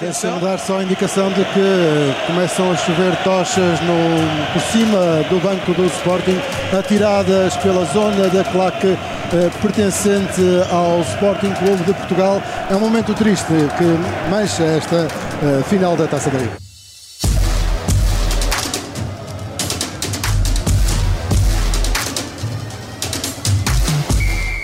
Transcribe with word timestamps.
Deixa-me 0.00 0.40
dar 0.40 0.58
só 0.58 0.78
a 0.78 0.82
indicação 0.82 1.28
de 1.30 1.44
que 1.44 2.26
começam 2.26 2.70
a 2.70 2.76
chover 2.76 3.14
tochas 3.22 3.80
no, 3.80 4.52
por 4.52 4.62
cima 4.62 5.22
do 5.28 5.40
banco 5.40 5.72
do 5.74 5.86
Sporting, 5.86 6.38
atiradas 6.76 7.56
pela 7.58 7.84
zona 7.86 8.28
da 8.28 8.44
claque 8.44 8.86
eh, 8.86 9.50
pertencente 9.60 10.40
ao 10.70 11.00
Sporting 11.00 11.52
Clube 11.54 11.84
de 11.84 11.92
Portugal. 11.94 12.42
É 12.70 12.74
um 12.74 12.80
momento 12.80 13.14
triste 13.14 13.52
que 13.76 14.30
mancha 14.30 14.62
esta 14.62 15.08
eh, 15.42 15.62
final 15.64 15.96
da 15.96 16.06
Taça 16.06 16.30
da 16.30 16.38
Liga. 16.38 16.71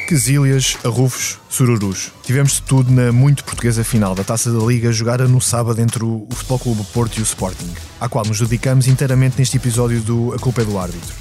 Quesílias, 0.08 0.78
arrufos, 0.84 1.38
sururus. 1.50 2.10
Tivemos 2.22 2.52
de 2.54 2.62
tudo 2.62 2.90
na 2.90 3.12
muito 3.12 3.44
portuguesa 3.44 3.84
final 3.84 4.14
da 4.14 4.24
Taça 4.24 4.50
da 4.50 4.64
Liga 4.64 4.90
jogada 4.90 5.28
no 5.28 5.38
sábado 5.38 5.82
entre 5.82 6.02
o 6.02 6.26
Futebol 6.30 6.58
Clube 6.58 6.84
Porto 6.94 7.18
e 7.18 7.20
o 7.20 7.22
Sporting, 7.22 7.70
à 8.00 8.08
qual 8.08 8.24
nos 8.24 8.40
dedicamos 8.40 8.88
inteiramente 8.88 9.38
neste 9.38 9.58
episódio 9.58 10.00
do 10.00 10.32
A 10.32 10.38
Culpa 10.38 10.62
é 10.62 10.64
do 10.64 10.78
Árbitro. 10.78 11.14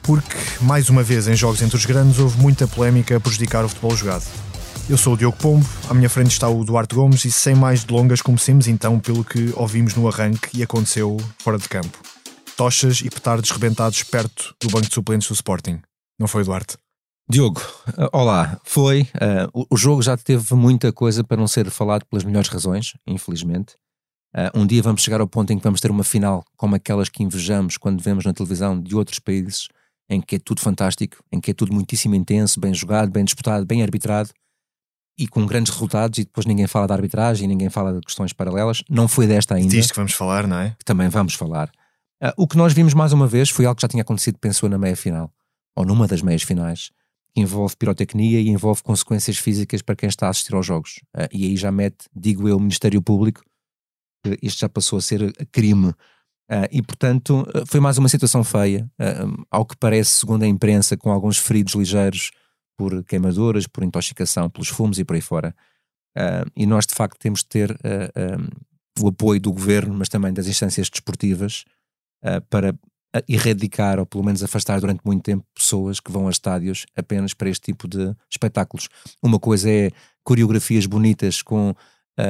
Porque, 0.00 0.38
mais 0.62 0.88
uma 0.88 1.02
vez, 1.02 1.28
em 1.28 1.36
jogos 1.36 1.60
entre 1.60 1.76
os 1.76 1.84
grandes, 1.84 2.18
houve 2.18 2.40
muita 2.40 2.66
polémica 2.66 3.14
a 3.14 3.20
prejudicar 3.20 3.62
o 3.62 3.68
futebol 3.68 3.94
jogado. 3.94 4.24
Eu 4.88 4.96
sou 4.96 5.12
o 5.12 5.16
Diogo 5.18 5.36
Pombo, 5.36 5.68
à 5.90 5.92
minha 5.92 6.08
frente 6.08 6.30
está 6.30 6.48
o 6.48 6.64
Duarte 6.64 6.94
Gomes 6.94 7.26
e 7.26 7.30
sem 7.30 7.54
mais 7.54 7.84
delongas 7.84 8.22
comecemos 8.22 8.66
então 8.66 8.98
pelo 8.98 9.22
que 9.22 9.52
ouvimos 9.54 9.94
no 9.96 10.08
arranque 10.08 10.48
e 10.54 10.62
aconteceu 10.62 11.18
fora 11.40 11.58
de 11.58 11.68
campo. 11.68 11.98
Tochas 12.56 13.02
e 13.02 13.10
petardos 13.10 13.50
rebentados 13.50 14.02
perto 14.02 14.54
do 14.62 14.70
banco 14.70 14.88
de 14.88 14.94
suplentes 14.94 15.28
do 15.28 15.34
Sporting. 15.34 15.82
Não 16.18 16.26
foi, 16.26 16.42
Duarte? 16.42 16.78
Diogo, 17.26 17.58
uh, 17.88 18.10
olá. 18.12 18.60
Foi. 18.64 19.08
Uh, 19.14 19.66
o, 19.70 19.76
jogo 19.78 20.02
já 20.02 20.14
teve 20.14 20.54
muita 20.54 20.92
coisa 20.92 21.24
para 21.24 21.38
não 21.38 21.48
ser 21.48 21.70
falado 21.70 22.04
pelas 22.04 22.22
melhores 22.22 22.50
razões, 22.50 22.92
infelizmente. 23.06 23.76
Uh, 24.36 24.60
um 24.60 24.66
dia 24.66 24.82
vamos 24.82 25.02
chegar 25.02 25.22
ao 25.22 25.26
ponto 25.26 25.50
em 25.50 25.56
que 25.56 25.64
vamos 25.64 25.80
ter 25.80 25.90
uma 25.90 26.04
final 26.04 26.44
como 26.54 26.74
aquelas 26.74 27.08
que 27.08 27.22
invejamos 27.22 27.78
quando 27.78 28.02
vemos 28.02 28.26
na 28.26 28.34
televisão 28.34 28.78
de 28.78 28.94
outros 28.94 29.18
países, 29.18 29.68
em 30.10 30.20
que 30.20 30.36
é 30.36 30.38
tudo 30.38 30.60
fantástico, 30.60 31.24
em 31.32 31.40
que 31.40 31.52
é 31.52 31.54
tudo 31.54 31.72
muitíssimo 31.72 32.14
intenso, 32.14 32.60
bem 32.60 32.74
jogado, 32.74 33.10
bem 33.10 33.24
disputado, 33.24 33.64
bem 33.64 33.82
arbitrado 33.82 34.28
e 35.18 35.26
com 35.26 35.46
grandes 35.46 35.72
resultados. 35.72 36.18
E 36.18 36.24
depois 36.24 36.44
ninguém 36.44 36.66
fala 36.66 36.86
da 36.86 36.94
arbitragem, 36.94 37.48
ninguém 37.48 37.70
fala 37.70 37.94
de 37.94 38.00
questões 38.02 38.34
paralelas. 38.34 38.82
Não 38.90 39.08
foi 39.08 39.26
desta 39.26 39.54
ainda. 39.54 39.70
Disto 39.70 39.94
que 39.94 39.98
vamos 39.98 40.12
falar, 40.12 40.46
não 40.46 40.58
é? 40.58 40.76
Que 40.78 40.84
também 40.84 41.08
vamos 41.08 41.32
falar. 41.32 41.70
o 42.36 42.46
que 42.46 42.58
nós 42.58 42.74
vimos 42.74 42.92
mais 42.92 43.14
uma 43.14 43.26
vez 43.26 43.48
foi 43.48 43.64
algo 43.64 43.76
que 43.76 43.82
já 43.82 43.88
tinha 43.88 44.02
acontecido, 44.02 44.38
pensou, 44.38 44.68
na 44.68 44.76
meia 44.76 44.94
final, 44.94 45.32
ou 45.74 45.86
numa 45.86 46.06
das 46.06 46.20
meias 46.20 46.42
finais 46.42 46.90
que 47.34 47.40
envolve 47.40 47.76
pirotecnia 47.76 48.40
e 48.40 48.48
envolve 48.48 48.82
consequências 48.82 49.36
físicas 49.36 49.82
para 49.82 49.96
quem 49.96 50.08
está 50.08 50.28
a 50.28 50.30
assistir 50.30 50.54
aos 50.54 50.64
jogos. 50.64 51.00
Uh, 51.14 51.28
e 51.32 51.46
aí 51.46 51.56
já 51.56 51.72
mete, 51.72 52.06
digo 52.14 52.48
eu, 52.48 52.56
o 52.56 52.60
Ministério 52.60 53.02
Público, 53.02 53.42
que 54.24 54.38
isto 54.40 54.60
já 54.60 54.68
passou 54.68 54.98
a 54.98 55.02
ser 55.02 55.32
crime. 55.50 55.88
Uh, 55.88 56.68
e 56.70 56.80
portanto 56.82 57.44
foi 57.66 57.80
mais 57.80 57.98
uma 57.98 58.08
situação 58.08 58.44
feia, 58.44 58.88
uh, 59.00 59.44
ao 59.50 59.66
que 59.66 59.76
parece, 59.76 60.10
segundo 60.10 60.44
a 60.44 60.46
imprensa, 60.46 60.96
com 60.96 61.10
alguns 61.10 61.38
feridos 61.38 61.74
ligeiros 61.74 62.30
por 62.78 63.02
queimaduras, 63.04 63.66
por 63.66 63.82
intoxicação, 63.82 64.48
pelos 64.48 64.68
fumos 64.68 64.98
e 64.98 65.04
por 65.04 65.14
aí 65.14 65.20
fora. 65.20 65.54
e 66.56 66.66
nós 66.66 66.86
de 66.86 66.94
facto 66.94 67.18
temos 67.18 67.40
de 67.40 67.46
ter 67.46 67.70
um, 67.70 69.04
o 69.04 69.08
apoio 69.08 69.40
do 69.40 69.52
governo, 69.52 69.94
mas 69.94 70.08
também 70.08 70.32
das 70.32 70.48
instâncias 70.48 70.90
desportivas, 70.90 71.64
para 72.50 72.74
erradicar 73.28 73.98
ou 73.98 74.06
pelo 74.06 74.24
menos 74.24 74.42
afastar 74.42 74.80
durante 74.80 75.00
muito 75.04 75.22
tempo 75.22 75.44
pessoas 75.54 76.00
que 76.00 76.10
vão 76.10 76.26
a 76.26 76.30
estádios 76.30 76.86
apenas 76.96 77.32
para 77.34 77.48
este 77.48 77.72
tipo 77.72 77.86
de 77.86 78.14
espetáculos. 78.30 78.88
Uma 79.22 79.38
coisa 79.38 79.70
é 79.70 79.90
coreografias 80.22 80.86
bonitas 80.86 81.42
com 81.42 81.70
uh, 81.70 81.76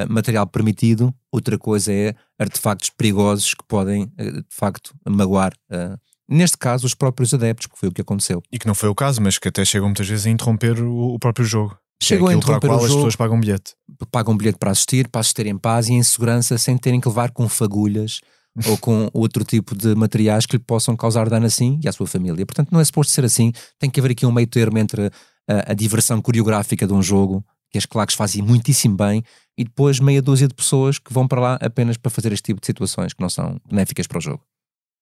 material 0.09 0.47
permitido, 0.47 1.15
outra 1.31 1.59
coisa 1.59 1.93
é 1.93 2.15
artefactos 2.39 2.91
perigosos 2.91 3.55
que 3.55 3.65
podem 3.67 4.05
uh, 4.05 4.33
de 4.33 4.45
facto 4.51 4.95
magoar. 5.09 5.53
Uh, 5.71 5.99
neste 6.29 6.59
caso, 6.59 6.87
os 6.87 6.95
próprios 6.95 7.33
adeptos, 7.33 7.67
porque 7.67 7.81
foi 7.81 7.89
o 7.89 7.93
que 7.93 8.01
aconteceu. 8.01 8.43
E 8.51 8.59
que 8.59 8.67
não 8.67 8.75
foi 8.75 8.89
o 8.89 8.95
caso, 8.95 9.23
mas 9.23 9.39
que 9.39 9.49
até 9.49 9.65
chegam 9.65 9.89
muitas 9.89 10.09
vezes 10.09 10.27
a 10.27 10.31
interromper 10.31 10.81
o, 10.81 11.15
o 11.15 11.19
próprio 11.19 11.47
jogo. 11.47 11.79
Chegou 12.03 12.29
é 12.29 12.35
a 12.35 12.37
interromper 12.37 12.69
para 12.69 12.75
o 12.75 12.79
qual 12.79 12.85
o 12.85 12.89
jogo, 12.89 12.93
as 12.93 12.97
pessoas 12.97 13.17
pagam 13.17 13.41
bilhete. 13.41 13.75
Pagam 14.11 14.37
bilhete 14.37 14.59
para 14.59 14.71
assistir, 14.71 15.09
para 15.09 15.21
assistir 15.21 15.47
em 15.47 15.57
paz 15.57 15.89
e 15.89 15.95
em 15.95 16.03
segurança, 16.03 16.59
sem 16.59 16.77
terem 16.77 17.01
que 17.01 17.09
levar 17.09 17.31
com 17.31 17.49
fagulhas 17.49 18.21
ou 18.67 18.79
com 18.79 19.09
outro 19.13 19.45
tipo 19.45 19.75
de 19.75 19.95
materiais 19.95 20.47
que 20.47 20.57
lhe 20.57 20.63
possam 20.63 20.97
causar 20.97 21.29
dano 21.29 21.47
assim 21.47 21.81
e 21.83 21.89
à 21.89 21.93
sua 21.93 22.07
família. 22.07 22.47
Portanto, 22.47 22.71
não 22.71 22.81
é 22.81 22.85
suposto 22.85 23.13
ser 23.13 23.25
assim. 23.25 23.53
Tem 23.79 23.91
que 23.91 23.99
haver 23.99 24.13
aqui 24.13 24.25
um 24.25 24.33
meio 24.33 24.47
termo 24.47 24.79
entre 24.79 25.11
a, 25.49 25.73
a 25.73 25.75
diversão 25.75 26.21
coreográfica 26.23 26.87
de 26.87 26.93
um 26.93 27.03
jogo, 27.03 27.45
que 27.71 27.79
as 27.79 27.87
claques 27.87 28.15
fazem 28.15 28.43
muitíssimo 28.43 28.97
bem, 28.97 29.25
e 29.59 29.65
depois 29.65 29.99
meia 29.99 30.23
dúzia 30.23 30.47
de 30.47 30.55
pessoas 30.55 30.99
que 30.99 31.13
vão 31.13 31.27
para 31.27 31.41
lá 31.41 31.59
apenas 31.61 31.97
para 31.97 32.11
fazer 32.11 32.33
este 32.33 32.45
tipo 32.45 32.61
de 32.61 32.67
situações 32.67 33.13
que 33.13 33.21
não 33.21 33.29
são 33.29 33.61
benéficas 33.69 34.07
para 34.07 34.19
o 34.19 34.21
jogo. 34.21 34.43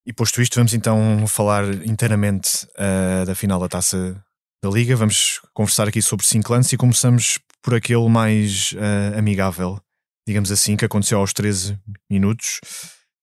E 0.07 0.13
posto 0.13 0.41
isto, 0.43 0.57
vamos 0.57 0.75
então 0.75 1.27
falar 1.29 1.65
inteiramente 1.87 2.67
uh, 2.77 3.25
da 3.27 3.35
final 3.35 3.61
da 3.61 3.69
taça 3.69 4.23
da 4.65 4.71
Liga. 4.71 4.97
Vamos 4.97 5.41
conversar 5.55 5.87
aqui 5.87 6.01
sobre 6.03 6.27
cinco 6.27 6.53
lances 6.53 6.73
e 6.73 6.77
começamos 6.77 7.39
por 7.63 7.75
aquele 7.75 8.09
mais 8.09 8.73
uh, 8.73 9.19
amigável, 9.19 9.79
digamos 10.27 10.51
assim, 10.51 10.77
que 10.77 10.85
aconteceu 10.85 11.21
aos 11.21 11.33
13 11.33 11.79
minutos 12.11 12.61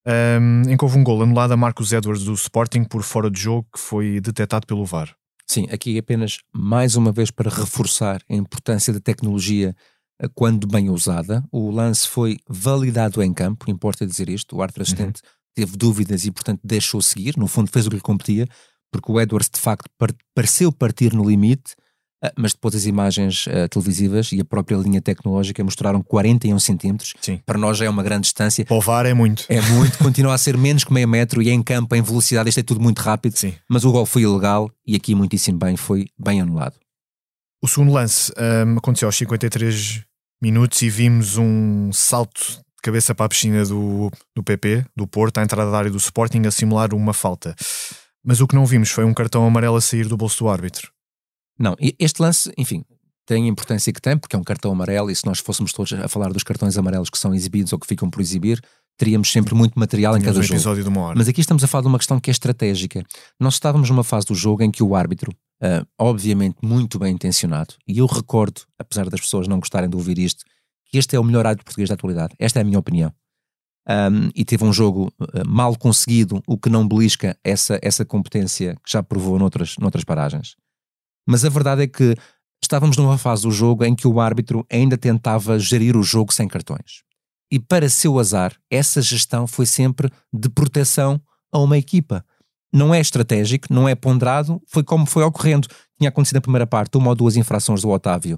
um, 0.09 0.69
em 0.69 0.75
que 0.75 0.83
houve 0.83 0.97
um 0.97 1.03
gol 1.03 1.21
anulado 1.21 1.51
a 1.51 1.57
Marcos 1.57 1.93
Edwards 1.93 2.23
do 2.23 2.33
Sporting 2.33 2.83
por 2.83 3.03
fora 3.03 3.29
de 3.29 3.39
jogo 3.39 3.67
que 3.71 3.79
foi 3.79 4.19
detectado 4.19 4.65
pelo 4.65 4.85
VAR. 4.85 5.15
Sim, 5.45 5.67
aqui 5.71 5.97
apenas 5.97 6.39
mais 6.53 6.95
uma 6.95 7.11
vez 7.11 7.31
para 7.31 7.49
reforçar 7.49 8.21
a 8.29 8.35
importância 8.35 8.93
da 8.93 8.99
tecnologia 8.99 9.75
eh, 10.19 10.27
quando 10.33 10.67
bem 10.67 10.89
usada. 10.89 11.43
O 11.51 11.71
lance 11.71 12.07
foi 12.07 12.37
validado 12.47 13.21
em 13.21 13.33
campo, 13.33 13.69
importa 13.69 14.05
dizer 14.05 14.29
isto. 14.29 14.55
O 14.55 14.61
árbitro 14.61 14.83
assistente 14.83 15.21
uhum. 15.23 15.29
teve 15.55 15.77
dúvidas 15.77 16.25
e, 16.25 16.31
portanto, 16.31 16.61
deixou 16.63 17.01
seguir. 17.01 17.37
No 17.37 17.47
fundo, 17.47 17.69
fez 17.71 17.87
o 17.87 17.89
que 17.89 17.95
lhe 17.95 18.01
competia, 18.01 18.47
porque 18.91 19.11
o 19.11 19.19
Edwards 19.19 19.49
de 19.51 19.59
facto 19.59 19.89
pareceu 20.35 20.71
partir 20.71 21.13
no 21.13 21.27
limite 21.27 21.75
mas 22.37 22.53
depois 22.53 22.75
as 22.75 22.85
imagens 22.85 23.47
uh, 23.47 23.67
televisivas 23.69 24.31
e 24.31 24.41
a 24.41 24.45
própria 24.45 24.75
linha 24.75 25.01
tecnológica 25.01 25.63
mostraram 25.63 26.01
41 26.01 26.59
centímetros. 26.59 27.13
Sim. 27.21 27.39
Para 27.45 27.57
nós 27.57 27.77
já 27.77 27.85
é 27.85 27.89
uma 27.89 28.03
grande 28.03 28.23
distância. 28.23 28.65
Para 28.65 28.75
o 28.75 28.81
VAR 28.81 29.05
é 29.05 29.13
muito. 29.13 29.45
É 29.47 29.61
muito, 29.61 29.97
continua 30.03 30.33
a 30.33 30.37
ser 30.37 30.57
menos 30.57 30.83
que 30.83 30.93
meio 30.93 31.07
metro 31.07 31.41
e 31.41 31.49
em 31.49 31.63
campo, 31.63 31.95
em 31.95 32.01
velocidade, 32.01 32.49
isto 32.49 32.59
é 32.59 32.63
tudo 32.63 32.81
muito 32.81 32.99
rápido. 32.99 33.37
Sim. 33.37 33.53
Mas 33.69 33.85
o 33.85 33.91
gol 33.91 34.05
foi 34.05 34.23
ilegal 34.23 34.69
e 34.85 34.95
aqui 34.95 35.15
muitíssimo 35.15 35.57
bem, 35.57 35.77
foi 35.77 36.07
bem 36.17 36.41
anulado. 36.41 36.75
O 37.61 37.67
segundo 37.67 37.91
lance 37.91 38.31
um, 38.65 38.77
aconteceu 38.77 39.07
aos 39.07 39.17
53 39.17 40.03
minutos 40.41 40.81
e 40.81 40.89
vimos 40.89 41.37
um 41.37 41.91
salto 41.91 42.41
de 42.41 42.81
cabeça 42.81 43.13
para 43.13 43.25
a 43.25 43.29
piscina 43.29 43.65
do, 43.65 44.09
do 44.33 44.41
PP, 44.41 44.85
do 44.95 45.05
Porto, 45.05 45.37
à 45.37 45.43
entrada 45.43 45.69
da 45.69 45.77
área 45.77 45.91
do 45.91 45.97
Sporting, 45.97 46.43
a 46.47 46.51
simular 46.51 46.93
uma 46.93 47.13
falta. 47.13 47.53
Mas 48.23 48.39
o 48.39 48.47
que 48.47 48.55
não 48.55 48.65
vimos 48.65 48.89
foi 48.89 49.03
um 49.03 49.13
cartão 49.13 49.45
amarelo 49.45 49.75
a 49.75 49.81
sair 49.81 50.07
do 50.07 50.15
bolso 50.15 50.43
do 50.43 50.49
árbitro. 50.49 50.89
Não, 51.59 51.75
este 51.99 52.21
lance, 52.21 52.51
enfim, 52.57 52.83
tem 53.25 53.43
a 53.43 53.47
importância 53.47 53.93
que 53.93 54.01
tem, 54.01 54.17
porque 54.17 54.35
é 54.35 54.39
um 54.39 54.43
cartão 54.43 54.71
amarelo, 54.71 55.11
e 55.11 55.15
se 55.15 55.25
nós 55.25 55.39
fôssemos 55.39 55.71
todos 55.71 55.93
a 55.93 56.07
falar 56.07 56.33
dos 56.33 56.41
cartões 56.41 56.77
amarelos 56.77 57.09
que 57.09 57.17
são 57.17 57.35
exibidos 57.35 57.73
ou 57.73 57.77
que 57.77 57.85
ficam 57.85 58.09
por 58.09 58.21
exibir, 58.21 58.59
teríamos 58.97 59.31
sempre 59.31 59.53
muito 59.53 59.77
material 59.77 60.17
em 60.17 60.21
cada 60.21 60.39
um 60.39 60.41
jogo. 60.41 60.55
episódio 60.55 60.83
de 60.83 60.89
uma 60.89 61.01
hora. 61.01 61.15
Mas 61.17 61.27
aqui 61.27 61.39
estamos 61.39 61.63
a 61.63 61.67
falar 61.67 61.83
de 61.83 61.87
uma 61.87 61.97
questão 61.97 62.19
que 62.19 62.29
é 62.29 62.33
estratégica. 62.33 63.03
Nós 63.39 63.53
estávamos 63.53 63.89
numa 63.89 64.03
fase 64.03 64.25
do 64.25 64.33
jogo 64.33 64.63
em 64.63 64.71
que 64.71 64.81
o 64.81 64.95
árbitro, 64.95 65.31
uh, 65.61 65.85
obviamente 65.97 66.57
muito 66.63 66.97
bem 66.97 67.13
intencionado, 67.13 67.75
e 67.87 67.99
eu 67.99 68.05
recordo, 68.07 68.61
apesar 68.79 69.09
das 69.09 69.21
pessoas 69.21 69.47
não 69.47 69.59
gostarem 69.59 69.89
de 69.89 69.95
ouvir 69.95 70.17
isto, 70.17 70.43
que 70.85 70.97
este 70.97 71.15
é 71.15 71.19
o 71.19 71.23
melhor 71.23 71.45
árbitro 71.45 71.65
português 71.65 71.89
da 71.89 71.95
atualidade. 71.95 72.33
Esta 72.39 72.59
é 72.59 72.61
a 72.61 72.65
minha 72.65 72.79
opinião. 72.79 73.13
Um, 73.87 74.29
e 74.35 74.43
teve 74.43 74.63
um 74.63 74.73
jogo 74.73 75.13
uh, 75.19 75.47
mal 75.47 75.75
conseguido, 75.77 76.41
o 76.47 76.57
que 76.57 76.69
não 76.69 76.87
belisca 76.87 77.37
essa, 77.43 77.79
essa 77.81 78.03
competência 78.03 78.75
que 78.83 78.91
já 78.91 79.03
provou 79.03 79.37
noutras, 79.37 79.75
noutras 79.79 80.03
paragens. 80.03 80.55
Mas 81.29 81.45
a 81.45 81.49
verdade 81.49 81.83
é 81.83 81.87
que 81.87 82.15
estávamos 82.63 82.97
numa 82.97 83.17
fase 83.17 83.43
do 83.43 83.51
jogo 83.51 83.85
em 83.85 83.95
que 83.95 84.07
o 84.07 84.19
árbitro 84.19 84.65
ainda 84.71 84.97
tentava 84.97 85.59
gerir 85.59 85.95
o 85.95 86.01
jogo 86.01 86.33
sem 86.33 86.47
cartões. 86.47 87.03
E 87.51 87.59
para 87.59 87.87
seu 87.87 88.17
azar, 88.17 88.55
essa 88.69 88.99
gestão 88.99 89.45
foi 89.45 89.67
sempre 89.67 90.09
de 90.33 90.49
proteção 90.49 91.21
a 91.51 91.59
uma 91.59 91.77
equipa. 91.77 92.25
Não 92.73 92.93
é 92.93 92.99
estratégico, 92.99 93.67
não 93.71 93.87
é 93.87 93.93
ponderado, 93.93 94.59
foi 94.67 94.83
como 94.83 95.05
foi 95.05 95.23
ocorrendo. 95.23 95.67
Tinha 95.99 96.09
acontecido 96.09 96.35
na 96.35 96.41
primeira 96.41 96.65
parte 96.65 96.97
uma 96.97 97.09
ou 97.09 97.15
duas 97.15 97.35
infrações 97.35 97.83
do 97.83 97.89
Otávio, 97.89 98.35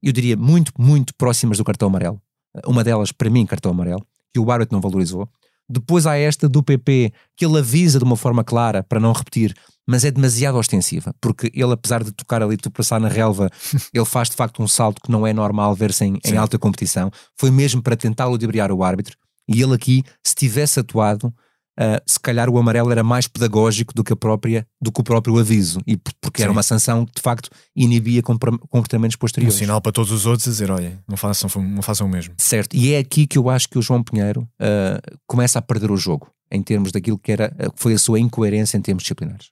eu 0.00 0.12
diria 0.12 0.36
muito, 0.36 0.72
muito 0.78 1.12
próximas 1.16 1.58
do 1.58 1.64
cartão 1.64 1.88
amarelo. 1.88 2.22
Uma 2.64 2.84
delas, 2.84 3.10
para 3.10 3.28
mim, 3.28 3.44
cartão 3.44 3.72
amarelo, 3.72 4.06
que 4.32 4.38
o 4.38 4.50
árbitro 4.50 4.76
não 4.76 4.80
valorizou. 4.80 5.28
Depois 5.68 6.06
há 6.06 6.16
esta 6.16 6.48
do 6.48 6.62
PP, 6.62 7.12
que 7.36 7.44
ele 7.44 7.58
avisa 7.58 7.98
de 7.98 8.04
uma 8.04 8.16
forma 8.16 8.42
clara 8.42 8.82
para 8.82 8.98
não 8.98 9.12
repetir, 9.12 9.54
mas 9.86 10.04
é 10.04 10.10
demasiado 10.10 10.58
ostensiva, 10.58 11.14
porque 11.20 11.50
ele, 11.54 11.72
apesar 11.72 12.02
de 12.02 12.12
tocar 12.12 12.42
ali, 12.42 12.56
tu 12.56 12.70
passar 12.70 13.00
na 13.00 13.08
relva, 13.08 13.50
ele 13.92 14.04
faz 14.04 14.28
de 14.28 14.36
facto 14.36 14.62
um 14.62 14.68
salto 14.68 15.00
que 15.02 15.10
não 15.10 15.26
é 15.26 15.32
normal 15.32 15.74
ver-se 15.74 16.04
em, 16.04 16.18
em, 16.24 16.36
alta 16.36 16.58
competição. 16.58 17.10
Foi 17.36 17.50
mesmo 17.50 17.82
para 17.82 17.96
tentar 17.96 18.26
ludibriar 18.26 18.70
o 18.70 18.82
árbitro, 18.82 19.16
e 19.48 19.62
ele 19.62 19.74
aqui, 19.74 20.02
se 20.22 20.34
tivesse 20.34 20.80
atuado, 20.80 21.32
uh, 21.78 22.02
se 22.04 22.18
calhar 22.18 22.50
o 22.50 22.58
amarelo 22.58 22.90
era 22.90 23.04
mais 23.04 23.28
pedagógico 23.28 23.94
do 23.94 24.02
que, 24.02 24.12
a 24.12 24.16
própria, 24.16 24.66
do 24.80 24.90
que 24.90 25.00
o 25.00 25.04
próprio 25.04 25.38
aviso, 25.38 25.80
e 25.86 25.96
porque 26.20 26.38
Sim. 26.38 26.44
era 26.44 26.52
uma 26.52 26.62
sanção 26.62 27.06
que 27.06 27.14
de 27.14 27.22
facto 27.22 27.48
inibia 27.74 28.22
comportamentos 28.22 29.16
posteriores. 29.16 29.54
Um 29.54 29.58
sinal 29.58 29.80
para 29.80 29.92
todos 29.92 30.10
os 30.10 30.26
outros 30.26 30.48
a 30.48 30.50
dizer: 30.50 30.70
olha, 30.70 30.98
não 31.06 31.16
façam, 31.16 31.48
não 31.62 31.82
façam 31.82 32.06
o 32.06 32.10
mesmo. 32.10 32.34
Certo, 32.38 32.74
e 32.76 32.92
é 32.92 32.98
aqui 32.98 33.26
que 33.26 33.38
eu 33.38 33.48
acho 33.48 33.68
que 33.68 33.78
o 33.78 33.82
João 33.82 34.02
Pinheiro 34.02 34.42
uh, 34.42 35.18
começa 35.26 35.58
a 35.58 35.62
perder 35.62 35.90
o 35.90 35.96
jogo, 35.96 36.30
em 36.50 36.62
termos 36.62 36.92
daquilo 36.92 37.18
que 37.18 37.32
era, 37.32 37.54
uh, 37.54 37.72
foi 37.76 37.94
a 37.94 37.98
sua 37.98 38.18
incoerência 38.18 38.76
em 38.76 38.82
termos 38.82 39.02
disciplinares. 39.02 39.50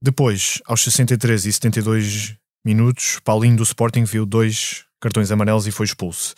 Depois, 0.00 0.60
aos 0.66 0.82
63 0.82 1.46
e 1.46 1.52
72 1.52 2.34
minutos, 2.64 3.20
Paulinho 3.24 3.56
do 3.56 3.62
Sporting 3.62 4.04
viu 4.04 4.26
dois 4.26 4.84
cartões 5.00 5.30
amarelos 5.30 5.66
e 5.66 5.70
foi 5.70 5.86
expulso. 5.86 6.34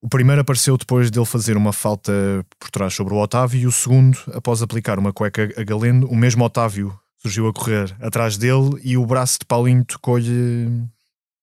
O 0.00 0.08
primeiro 0.08 0.40
apareceu 0.40 0.76
depois 0.76 1.10
dele 1.10 1.26
fazer 1.26 1.56
uma 1.56 1.72
falta 1.72 2.12
por 2.58 2.70
trás 2.70 2.94
sobre 2.94 3.14
o 3.14 3.16
Otávio 3.16 3.60
e 3.60 3.66
o 3.66 3.72
segundo, 3.72 4.16
após 4.32 4.62
aplicar 4.62 4.98
uma 4.98 5.12
cueca 5.12 5.52
a 5.56 5.64
Galeno, 5.64 6.06
o 6.06 6.14
mesmo 6.14 6.44
Otávio 6.44 6.96
surgiu 7.20 7.48
a 7.48 7.52
correr 7.52 7.96
atrás 8.00 8.36
dele 8.36 8.80
e 8.84 8.96
o 8.96 9.04
braço 9.04 9.40
de 9.40 9.46
Paulinho 9.46 9.84
tocou-lhe 9.84 10.86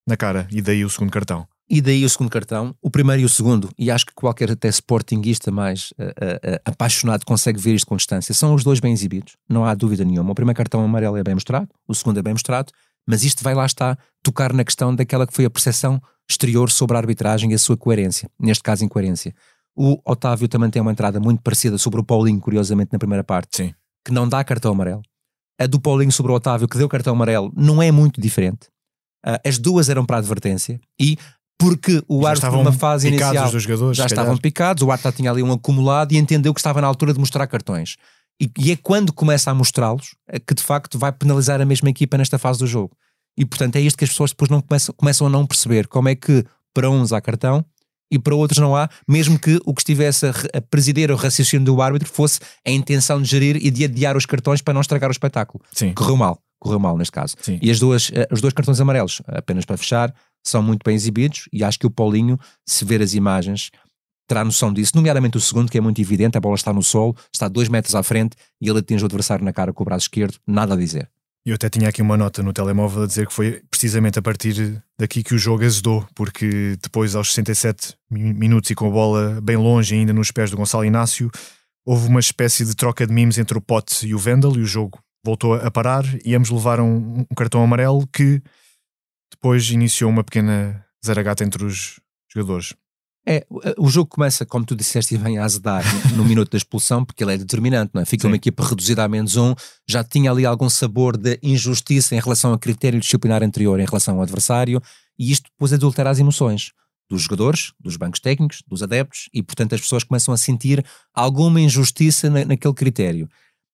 na 0.07 0.15
cara 0.15 0.47
e 0.49 0.61
daí 0.61 0.85
o 0.85 0.89
segundo 0.89 1.11
cartão. 1.11 1.45
E 1.69 1.81
daí 1.81 2.05
o 2.05 2.09
segundo 2.09 2.29
cartão, 2.29 2.75
o 2.79 2.91
primeiro 2.91 3.23
e 3.23 3.25
o 3.25 3.29
segundo, 3.29 3.69
e 3.77 3.89
acho 3.89 4.05
que 4.05 4.13
qualquer 4.13 4.51
até 4.51 4.69
sportinguista 4.69 5.51
mais 5.51 5.91
uh, 5.93 6.03
uh, 6.03 6.59
apaixonado 6.63 7.25
consegue 7.25 7.59
ver 7.59 7.73
isto 7.73 7.87
com 7.87 7.97
distância. 7.97 8.35
São 8.35 8.53
os 8.53 8.63
dois 8.63 8.79
bem 8.79 8.93
exibidos, 8.93 9.35
não 9.49 9.65
há 9.65 9.73
dúvida 9.73 10.05
nenhuma. 10.05 10.31
O 10.31 10.35
primeiro 10.35 10.55
cartão 10.55 10.81
amarelo 10.81 11.17
é 11.17 11.23
bem 11.23 11.33
mostrado, 11.33 11.67
o 11.87 11.95
segundo 11.95 12.19
é 12.19 12.21
bem 12.21 12.33
mostrado, 12.33 12.71
mas 13.05 13.23
isto 13.23 13.43
vai 13.43 13.55
lá 13.55 13.65
estar 13.65 13.97
tocar 14.23 14.53
na 14.53 14.63
questão 14.63 14.95
daquela 14.95 15.25
que 15.25 15.33
foi 15.33 15.45
a 15.45 15.49
percepção 15.49 15.99
exterior 16.29 16.71
sobre 16.71 16.97
a 16.97 16.99
arbitragem 16.99 17.51
e 17.51 17.53
a 17.53 17.59
sua 17.59 17.77
coerência, 17.77 18.29
neste 18.39 18.63
caso 18.63 18.83
incoerência. 18.83 19.33
O 19.75 19.99
Otávio 20.05 20.47
também 20.47 20.69
tem 20.69 20.81
uma 20.81 20.91
entrada 20.91 21.19
muito 21.19 21.41
parecida 21.41 21.77
sobre 21.77 21.99
o 21.99 22.03
Paulinho, 22.03 22.39
curiosamente, 22.39 22.93
na 22.93 22.99
primeira 22.99 23.23
parte, 23.23 23.57
Sim. 23.57 23.73
que 24.05 24.11
não 24.11 24.27
dá 24.27 24.43
cartão 24.43 24.71
amarelo. 24.71 25.01
A 25.59 25.67
do 25.67 25.79
Paulinho 25.79 26.11
sobre 26.11 26.31
o 26.31 26.35
Otávio, 26.35 26.67
que 26.67 26.77
deu 26.77 26.87
cartão 26.87 27.13
amarelo, 27.13 27.51
não 27.55 27.81
é 27.81 27.91
muito 27.91 28.19
diferente. 28.19 28.67
Uh, 29.25 29.39
as 29.45 29.57
duas 29.57 29.89
eram 29.89 30.05
para 30.05 30.17
advertência 30.17 30.79
e 30.99 31.17
porque 31.57 32.03
o 32.07 32.27
árbitro 32.27 32.51
numa 32.51 32.71
fase 32.71 33.07
inicial 33.07 33.49
já 33.93 34.05
estavam 34.05 34.37
picados, 34.37 34.83
o 34.83 34.91
árbitro 34.91 35.11
tinha 35.13 35.31
ali 35.31 35.41
um 35.41 35.51
acumulado 35.53 36.11
e 36.11 36.17
entendeu 36.17 36.53
que 36.53 36.59
estava 36.59 36.81
na 36.81 36.87
altura 36.87 37.13
de 37.13 37.19
mostrar 37.19 37.47
cartões. 37.47 37.95
E, 38.41 38.51
e 38.59 38.71
é 38.71 38.75
quando 38.75 39.13
começa 39.13 39.49
a 39.49 39.53
mostrá-los 39.53 40.15
é 40.27 40.39
que 40.39 40.53
de 40.53 40.61
facto 40.61 40.99
vai 40.99 41.11
penalizar 41.11 41.61
a 41.61 41.65
mesma 41.65 41.89
equipa 41.89 42.17
nesta 42.17 42.37
fase 42.37 42.59
do 42.59 42.67
jogo. 42.67 42.95
E 43.37 43.45
portanto 43.45 43.75
é 43.75 43.81
isto 43.81 43.97
que 43.97 44.03
as 44.03 44.09
pessoas 44.09 44.31
depois 44.31 44.49
não 44.49 44.61
começam, 44.61 44.93
começam 44.95 45.27
a 45.27 45.29
não 45.29 45.45
perceber 45.45 45.87
como 45.87 46.09
é 46.09 46.15
que 46.15 46.43
para 46.73 46.89
uns 46.89 47.13
há 47.13 47.21
cartão 47.21 47.65
e 48.11 48.19
para 48.19 48.35
outros 48.35 48.59
não 48.59 48.75
há, 48.75 48.89
mesmo 49.07 49.39
que 49.39 49.59
o 49.65 49.73
que 49.73 49.81
estivesse 49.81 50.27
a, 50.27 50.61
presidir 50.69 51.11
o 51.11 51.15
raciocínio 51.15 51.65
do 51.65 51.81
árbitro 51.81 52.07
fosse 52.07 52.39
a 52.65 52.69
intenção 52.69 53.21
de 53.21 53.27
gerir 53.27 53.57
e 53.57 53.71
de 53.71 53.83
adiar 53.83 54.15
os 54.15 54.25
cartões 54.25 54.61
para 54.61 54.73
não 54.73 54.81
estragar 54.81 55.09
o 55.09 55.11
espetáculo. 55.11 55.63
Sim. 55.71 55.93
Correu 55.93 56.15
mal, 56.15 56.39
correu 56.59 56.79
mal 56.79 56.97
neste 56.97 57.11
caso. 57.11 57.35
Sim. 57.41 57.59
E 57.61 57.71
as 57.71 57.79
duas, 57.79 58.11
eh, 58.13 58.27
os 58.31 58.41
dois 58.41 58.53
cartões 58.53 58.79
amarelos, 58.79 59.21
apenas 59.27 59.65
para 59.65 59.77
fechar, 59.77 60.13
são 60.43 60.61
muito 60.61 60.83
bem 60.85 60.95
exibidos 60.95 61.49
e 61.51 61.63
acho 61.63 61.79
que 61.79 61.87
o 61.87 61.89
Paulinho, 61.89 62.39
se 62.65 62.85
ver 62.85 63.01
as 63.01 63.13
imagens, 63.13 63.71
terá 64.27 64.43
noção 64.43 64.71
disso, 64.71 64.93
nomeadamente 64.95 65.37
o 65.37 65.41
segundo, 65.41 65.71
que 65.71 65.77
é 65.77 65.81
muito 65.81 65.99
evidente, 65.99 66.37
a 66.37 66.41
bola 66.41 66.55
está 66.55 66.71
no 66.71 66.83
solo, 66.83 67.15
está 67.33 67.47
dois 67.47 67.69
metros 67.69 67.95
à 67.95 68.03
frente 68.03 68.35
e 68.61 68.69
ele 68.69 68.79
atinge 68.79 69.03
o 69.03 69.07
adversário 69.07 69.43
na 69.43 69.53
cara 69.53 69.73
com 69.73 69.83
o 69.83 69.85
braço 69.85 70.05
esquerdo, 70.05 70.37
nada 70.47 70.73
a 70.73 70.77
dizer. 70.77 71.09
Eu 71.45 71.53
até 71.53 71.69
tinha 71.69 71.89
aqui 71.89 72.01
uma 72.01 72.17
nota 72.17 72.41
no 72.41 72.51
telemóvel 72.51 73.03
a 73.03 73.07
dizer 73.07 73.27
que 73.27 73.33
foi 73.33 73.61
precisamente 73.69 74.17
a 74.17 74.21
partir 74.21 74.83
daqui 74.97 75.21
que 75.21 75.35
o 75.35 75.37
jogo 75.37 75.63
azedou, 75.63 76.03
porque 76.15 76.75
depois, 76.81 77.15
aos 77.15 77.31
67 77.31 77.95
minutos 78.09 78.71
e 78.71 78.75
com 78.75 78.87
a 78.87 78.89
bola 78.89 79.39
bem 79.41 79.55
longe, 79.55 79.93
ainda 79.93 80.11
nos 80.11 80.31
pés 80.31 80.49
do 80.49 80.57
Gonçalo 80.57 80.83
Inácio, 80.83 81.29
houve 81.85 82.07
uma 82.07 82.19
espécie 82.19 82.65
de 82.65 82.75
troca 82.75 83.05
de 83.05 83.13
mimos 83.13 83.37
entre 83.37 83.55
o 83.55 83.61
Pote 83.61 84.07
e 84.07 84.15
o 84.15 84.17
Vendel 84.17 84.55
e 84.55 84.61
o 84.61 84.65
jogo 84.65 84.99
voltou 85.23 85.53
a 85.53 85.69
parar 85.69 86.03
e 86.25 86.33
ambos 86.33 86.49
levaram 86.49 86.87
um 86.97 87.35
cartão 87.35 87.63
amarelo 87.63 88.07
que 88.07 88.41
depois 89.31 89.69
iniciou 89.69 90.09
uma 90.09 90.23
pequena 90.23 90.83
zaragata 91.05 91.43
entre 91.43 91.63
os 91.63 91.99
jogadores. 92.33 92.73
É, 93.27 93.45
o 93.77 93.89
jogo 93.89 94.07
começa, 94.07 94.45
como 94.45 94.65
tu 94.65 94.75
disseste, 94.75 95.15
e 95.15 95.17
vem 95.17 95.39
a 95.39 95.45
azedar 95.45 95.83
no 96.15 96.23
minuto 96.23 96.51
da 96.51 96.57
expulsão, 96.57 97.03
porque 97.03 97.23
ele 97.23 97.33
é 97.33 97.37
determinante, 97.37 97.91
não 97.93 98.01
é? 98.01 98.05
Fica 98.05 98.21
Sim. 98.21 98.27
uma 98.27 98.35
equipa 98.35 98.63
reduzida 98.63 99.03
a 99.03 99.07
menos 99.07 99.35
um, 99.35 99.55
já 99.87 100.03
tinha 100.03 100.29
ali 100.29 100.45
algum 100.45 100.69
sabor 100.69 101.17
de 101.17 101.39
injustiça 101.41 102.15
em 102.15 102.19
relação 102.19 102.51
ao 102.51 102.59
critério 102.59 102.99
disciplinar 102.99 103.41
anterior 103.41 103.79
em 103.79 103.85
relação 103.85 104.17
ao 104.17 104.21
adversário, 104.21 104.79
e 105.17 105.31
isto 105.31 105.49
depois 105.49 105.73
adultera 105.73 106.11
as 106.11 106.19
emoções 106.19 106.71
dos 107.09 107.23
jogadores, 107.23 107.73
dos 107.79 107.97
bancos 107.97 108.19
técnicos, 108.19 108.63
dos 108.67 108.83
adeptos, 108.83 109.29
e 109.33 109.41
portanto 109.41 109.73
as 109.73 109.81
pessoas 109.81 110.03
começam 110.03 110.33
a 110.33 110.37
sentir 110.37 110.85
alguma 111.13 111.59
injustiça 111.59 112.29
na, 112.29 112.45
naquele 112.45 112.73
critério. 112.73 113.29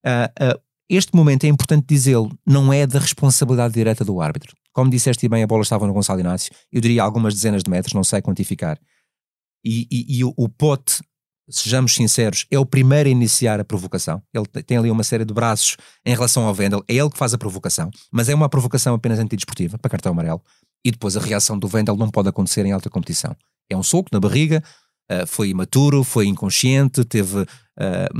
Uh, 0.06 0.54
uh, 0.56 0.62
este 0.89 1.15
momento 1.15 1.45
é 1.45 1.47
importante 1.47 1.86
dizê-lo, 1.88 2.38
não 2.45 2.71
é 2.74 2.86
da 2.86 3.00
responsabilidade 3.00 3.74
direta 3.74 4.04
do 4.04 4.19
árbitro. 4.19 4.56
Como 4.74 4.89
disseste 4.89 5.27
bem, 5.30 5.44
a 5.44 5.47
bola 5.47 5.62
estava 5.62 5.88
no 5.88 5.94
Gonçalo 5.94 6.19
Inácio, 6.19 6.54
eu 6.71 6.81
diria 6.81 7.04
algumas 7.04 7.33
dezenas 7.33 7.63
de 7.63 7.69
metros, 7.69 7.94
não 7.94 8.04
sei 8.04 8.21
quantificar 8.21 8.77
e, 9.63 9.87
e, 9.91 10.17
e 10.17 10.23
o, 10.23 10.33
o, 10.35 10.49
Pote, 10.49 11.01
sejamos 11.49 11.93
sinceros, 11.93 12.45
é 12.49 12.57
o 12.57 12.65
primeiro 12.65 13.09
a 13.09 13.11
iniciar 13.11 13.59
a 13.59 13.65
provocação. 13.65 14.21
Ele 14.33 14.45
tem 14.63 14.77
ali 14.77 14.89
uma 14.89 15.03
série 15.03 15.25
de 15.25 15.33
braços 15.33 15.77
em 16.05 16.13
relação 16.13 16.45
ao 16.45 16.53
Vendel, 16.53 16.83
é 16.87 16.95
ele 16.95 17.09
que 17.09 17.17
faz 17.17 17.33
a 17.33 17.37
provocação, 17.37 17.89
mas 18.11 18.29
é 18.29 18.35
uma 18.35 18.49
provocação 18.49 18.93
apenas 18.93 19.19
antidesportiva, 19.19 19.77
para 19.77 19.89
cartão 19.89 20.11
amarelo. 20.11 20.41
E 20.83 20.91
depois 20.91 21.15
a 21.15 21.19
reação 21.19 21.57
do 21.57 21.67
Vendel 21.67 21.95
não 21.95 22.09
pode 22.09 22.29
acontecer 22.29 22.65
em 22.65 22.71
alta 22.71 22.89
competição. 22.89 23.35
É 23.69 23.77
um 23.77 23.83
soco 23.83 24.09
na 24.11 24.19
barriga, 24.19 24.63
uh, 25.11 25.27
foi 25.27 25.49
imaturo, 25.49 26.03
foi 26.03 26.25
inconsciente, 26.27 27.05
teve 27.05 27.41
uh, 27.41 27.47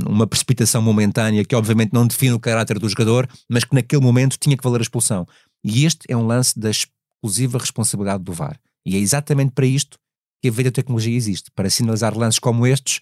uma 0.08 0.26
precipitação 0.26 0.80
momentânea 0.80 1.44
que 1.44 1.56
obviamente 1.56 1.92
não 1.92 2.06
define 2.06 2.34
o 2.34 2.40
caráter 2.40 2.78
do 2.78 2.88
jogador, 2.88 3.28
mas 3.50 3.64
que 3.64 3.74
naquele 3.74 4.02
momento 4.02 4.36
tinha 4.38 4.56
que 4.56 4.62
valer 4.62 4.80
a 4.80 4.82
expulsão. 4.82 5.26
E 5.64 5.84
este 5.84 6.00
é 6.08 6.16
um 6.16 6.26
lance 6.26 6.58
da 6.58 6.70
exclusiva 6.70 7.58
responsabilidade 7.58 8.22
do 8.22 8.32
VAR. 8.32 8.58
E 8.84 8.96
é 8.96 8.98
exatamente 8.98 9.52
para 9.52 9.66
isto 9.66 9.98
que 10.42 10.48
a 10.48 10.52
videotecnologia 10.52 11.16
existe 11.16 11.52
para 11.52 11.70
sinalizar 11.70 12.18
lances 12.18 12.40
como 12.40 12.66
estes, 12.66 12.98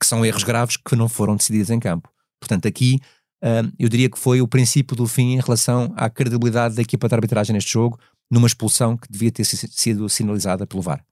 que 0.00 0.06
são 0.06 0.24
erros 0.24 0.44
graves 0.44 0.76
que 0.76 0.94
não 0.94 1.08
foram 1.08 1.34
decididos 1.34 1.70
em 1.70 1.80
campo. 1.80 2.08
Portanto, 2.40 2.68
aqui 2.68 3.00
uh, 3.42 3.70
eu 3.78 3.88
diria 3.88 4.08
que 4.08 4.18
foi 4.18 4.40
o 4.40 4.46
princípio 4.46 4.96
do 4.96 5.08
fim 5.08 5.32
em 5.32 5.40
relação 5.40 5.92
à 5.96 6.08
credibilidade 6.08 6.76
da 6.76 6.82
equipa 6.82 7.08
de 7.08 7.14
arbitragem 7.14 7.52
neste 7.52 7.72
jogo, 7.72 7.98
numa 8.30 8.46
expulsão 8.46 8.96
que 8.96 9.10
devia 9.10 9.32
ter 9.32 9.44
sido 9.44 10.08
sinalizada 10.08 10.66
pelo 10.66 10.82
VAR. 10.82 11.04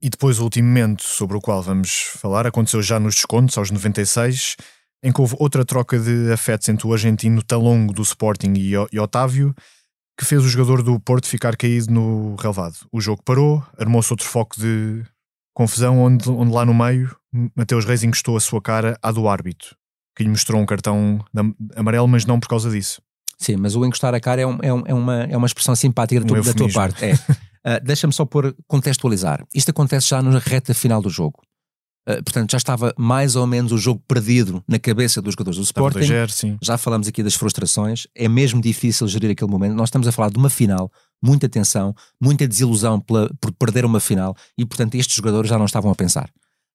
E 0.00 0.10
depois 0.10 0.38
o 0.38 0.44
último 0.44 0.68
momento 0.68 1.02
sobre 1.02 1.36
o 1.36 1.40
qual 1.40 1.62
vamos 1.62 2.10
falar 2.18 2.46
aconteceu 2.46 2.82
já 2.82 3.00
nos 3.00 3.14
descontos, 3.14 3.56
aos 3.56 3.70
96, 3.70 4.56
em 5.02 5.12
que 5.12 5.20
houve 5.20 5.36
outra 5.38 5.64
troca 5.64 5.98
de 5.98 6.32
afetos 6.32 6.68
entre 6.68 6.86
o 6.86 6.92
argentino 6.92 7.42
Talongo 7.42 7.94
do 7.94 8.02
Sporting 8.02 8.52
e 8.56 8.98
Otávio, 8.98 9.54
que 10.18 10.24
fez 10.24 10.44
o 10.44 10.48
jogador 10.48 10.82
do 10.82 10.98
Porto 11.00 11.26
ficar 11.26 11.56
caído 11.56 11.92
no 11.92 12.36
relevado. 12.36 12.76
O 12.92 13.00
jogo 13.00 13.22
parou, 13.24 13.64
armou-se 13.78 14.12
outro 14.12 14.26
foco 14.26 14.60
de 14.60 15.02
confusão, 15.54 15.98
onde, 15.98 16.28
onde 16.30 16.52
lá 16.52 16.64
no 16.64 16.74
meio 16.74 17.14
Mateus 17.56 17.84
Reis 17.84 18.02
encostou 18.02 18.36
a 18.36 18.40
sua 18.40 18.60
cara 18.60 18.98
à 19.02 19.10
do 19.10 19.28
árbitro, 19.28 19.74
que 20.16 20.22
lhe 20.22 20.28
mostrou 20.28 20.60
um 20.60 20.66
cartão 20.66 21.24
amarelo, 21.74 22.06
mas 22.06 22.26
não 22.26 22.38
por 22.38 22.48
causa 22.48 22.70
disso. 22.70 23.00
Sim, 23.38 23.56
mas 23.56 23.74
o 23.74 23.84
encostar 23.84 24.14
a 24.14 24.20
cara 24.20 24.42
é, 24.42 24.46
um, 24.46 24.58
é, 24.62 24.72
um, 24.72 24.82
é 24.86 24.94
uma, 24.94 25.22
é 25.24 25.36
uma 25.36 25.46
expressão 25.46 25.74
simpática 25.74 26.20
um 26.20 26.42
da 26.42 26.54
tua 26.54 26.70
parte. 26.70 27.04
É. 27.04 27.14
Uh, 27.14 27.80
Deixa-me 27.82 28.12
só 28.12 28.24
por 28.24 28.54
contextualizar. 28.68 29.44
Isto 29.54 29.70
acontece 29.70 30.08
já 30.08 30.22
na 30.22 30.38
reta 30.38 30.74
final 30.74 31.02
do 31.02 31.10
jogo. 31.10 31.42
Uh, 32.08 32.22
portanto, 32.22 32.50
já 32.50 32.58
estava 32.58 32.92
mais 32.98 33.36
ou 33.36 33.46
menos 33.46 33.70
o 33.70 33.78
jogo 33.78 34.02
perdido 34.08 34.62
na 34.66 34.78
cabeça 34.78 35.22
dos 35.22 35.34
jogadores 35.34 35.56
do 35.56 35.62
Sporting. 35.62 36.00
sim. 36.30 36.58
Já 36.60 36.76
falamos 36.76 37.06
aqui 37.06 37.22
das 37.22 37.34
frustrações. 37.34 38.06
É 38.14 38.28
mesmo 38.28 38.60
difícil 38.60 39.06
gerir 39.06 39.30
aquele 39.30 39.50
momento. 39.50 39.74
Nós 39.74 39.88
estamos 39.88 40.08
a 40.08 40.12
falar 40.12 40.30
de 40.30 40.36
uma 40.36 40.50
final, 40.50 40.90
muita 41.22 41.48
tensão, 41.48 41.94
muita 42.20 42.46
desilusão 42.48 42.98
pela, 42.98 43.30
por 43.40 43.52
perder 43.52 43.84
uma 43.84 44.00
final 44.00 44.36
e, 44.58 44.66
portanto, 44.66 44.96
estes 44.96 45.14
jogadores 45.14 45.48
já 45.48 45.56
não 45.56 45.66
estavam 45.66 45.92
a 45.92 45.94
pensar. 45.94 46.28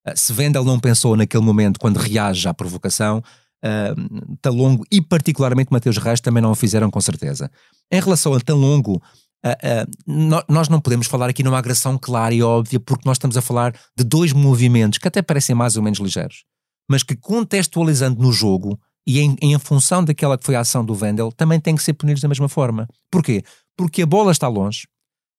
Uh, 0.08 0.14
se 0.16 0.32
Vendel 0.32 0.64
não 0.64 0.80
pensou 0.80 1.18
naquele 1.18 1.44
momento 1.44 1.78
quando 1.78 1.98
reage 1.98 2.48
à 2.48 2.54
provocação, 2.54 3.22
uh, 3.66 4.38
Talongo 4.42 4.86
e 4.90 5.02
particularmente 5.02 5.74
Mateus 5.74 5.98
Reis 5.98 6.22
também 6.22 6.42
não 6.42 6.52
o 6.52 6.56
fizeram 6.56 6.90
com 6.90 7.02
certeza. 7.02 7.52
Em 7.92 8.00
relação 8.00 8.34
a 8.34 8.40
Talongo, 8.40 9.02
Uh, 9.48 10.12
uh, 10.12 10.44
nós 10.48 10.70
não 10.70 10.82
podemos 10.82 11.08
falar 11.08 11.30
aqui 11.30 11.44
numa 11.44 11.58
agressão 11.58 11.98
clara 11.98 12.34
e 12.34 12.42
óbvia, 12.42 12.80
porque 12.80 13.08
nós 13.08 13.16
estamos 13.16 13.38
a 13.38 13.42
falar 13.42 13.74
de 13.96 14.04
dois 14.04 14.34
movimentos 14.34 15.00
que 15.00 15.08
até 15.08 15.22
parecem 15.22 15.56
mais 15.56 15.78
ou 15.78 15.84
menos 15.84 16.00
ligeiros, 16.00 16.44
mas 16.90 17.04
que 17.04 17.16
contextualizando 17.16 18.22
no 18.22 18.32
jogo 18.32 18.80
e 19.08 19.20
em, 19.20 19.36
em 19.42 19.58
função 19.58 20.04
daquela 20.04 20.38
que 20.38 20.46
foi 20.46 20.56
a 20.56 20.60
ação 20.60 20.84
do 20.84 20.94
Vendel, 20.94 21.32
também 21.32 21.60
têm 21.60 21.76
que 21.76 21.84
ser 21.84 21.94
punidos 21.94 22.22
da 22.22 22.28
mesma 22.28 22.50
forma. 22.50 22.88
Porquê? 23.10 23.42
Porque 23.78 24.02
a 24.02 24.06
bola 24.06 24.32
está 24.32 24.50
longe. 24.50 24.88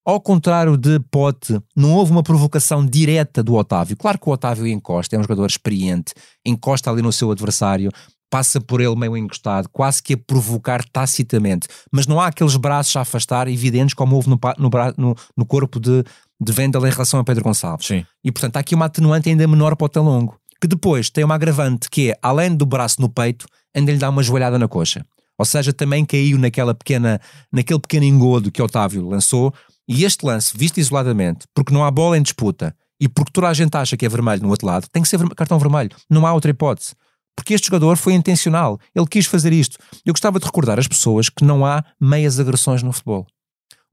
Ao 0.06 0.18
contrário 0.18 0.74
de 0.78 0.98
Pote, 1.10 1.60
não 1.76 1.92
houve 1.92 2.10
uma 2.10 2.22
provocação 2.22 2.86
direta 2.86 3.42
do 3.42 3.54
Otávio. 3.54 3.94
Claro 3.94 4.18
que 4.18 4.26
o 4.26 4.32
Otávio 4.32 4.66
encosta, 4.66 5.14
é 5.14 5.18
um 5.18 5.22
jogador 5.22 5.44
experiente, 5.44 6.14
encosta 6.46 6.90
ali 6.90 7.02
no 7.02 7.12
seu 7.12 7.30
adversário, 7.30 7.90
passa 8.30 8.60
por 8.60 8.80
ele 8.80 8.94
meio 8.96 9.16
encostado, 9.16 9.68
quase 9.70 10.02
que 10.02 10.14
a 10.14 10.16
provocar 10.18 10.84
tacitamente. 10.84 11.68
Mas 11.90 12.06
não 12.06 12.20
há 12.20 12.26
aqueles 12.26 12.56
braços 12.56 12.94
a 12.96 13.00
afastar 13.00 13.48
evidentes 13.48 13.94
como 13.94 14.16
houve 14.16 14.28
no, 14.28 14.38
no, 14.58 14.70
no, 14.96 15.16
no 15.36 15.46
corpo 15.46 15.80
de, 15.80 16.04
de 16.40 16.52
Vendel 16.52 16.86
em 16.86 16.90
relação 16.90 17.20
a 17.20 17.24
Pedro 17.24 17.44
Gonçalves. 17.44 17.86
Sim. 17.86 18.04
E 18.24 18.30
portanto 18.30 18.56
há 18.56 18.60
aqui 18.60 18.74
uma 18.74 18.86
atenuante 18.86 19.28
ainda 19.28 19.46
menor 19.46 19.76
para 19.76 19.86
o 19.86 19.88
Talongo. 19.88 20.38
que 20.60 20.66
depois 20.66 21.10
tem 21.10 21.24
uma 21.24 21.34
agravante 21.34 21.88
que 21.90 22.10
é, 22.10 22.18
além 22.22 22.54
do 22.54 22.66
braço 22.66 23.00
no 23.00 23.08
peito, 23.08 23.46
ainda 23.74 23.92
lhe 23.92 23.98
dá 23.98 24.08
uma 24.10 24.22
joelhada 24.22 24.58
na 24.58 24.68
coxa. 24.68 25.04
Ou 25.38 25.44
seja, 25.44 25.72
também 25.72 26.04
caiu 26.04 26.36
naquela 26.36 26.74
pequena, 26.74 27.20
naquele 27.52 27.78
pequeno 27.78 28.04
engodo 28.04 28.50
que 28.50 28.60
Otávio 28.60 29.08
lançou. 29.08 29.54
E 29.86 30.04
este 30.04 30.26
lance, 30.26 30.52
visto 30.56 30.78
isoladamente, 30.78 31.46
porque 31.54 31.72
não 31.72 31.84
há 31.84 31.90
bola 31.90 32.18
em 32.18 32.22
disputa 32.22 32.74
e 33.00 33.08
porque 33.08 33.30
toda 33.32 33.48
a 33.48 33.54
gente 33.54 33.74
acha 33.76 33.96
que 33.96 34.04
é 34.04 34.08
vermelho 34.08 34.42
no 34.42 34.50
outro 34.50 34.66
lado, 34.66 34.88
tem 34.92 35.02
que 35.02 35.08
ser 35.08 35.18
cartão 35.30 35.58
vermelho. 35.58 35.90
Não 36.10 36.26
há 36.26 36.32
outra 36.32 36.50
hipótese. 36.50 36.94
Porque 37.38 37.54
este 37.54 37.68
jogador 37.68 37.96
foi 37.96 38.14
intencional. 38.14 38.80
Ele 38.92 39.06
quis 39.06 39.24
fazer 39.24 39.52
isto. 39.52 39.78
Eu 40.04 40.12
gostava 40.12 40.40
de 40.40 40.44
recordar 40.44 40.76
às 40.76 40.88
pessoas 40.88 41.28
que 41.28 41.44
não 41.44 41.64
há 41.64 41.84
meias 42.00 42.40
agressões 42.40 42.82
no 42.82 42.92
futebol. 42.92 43.28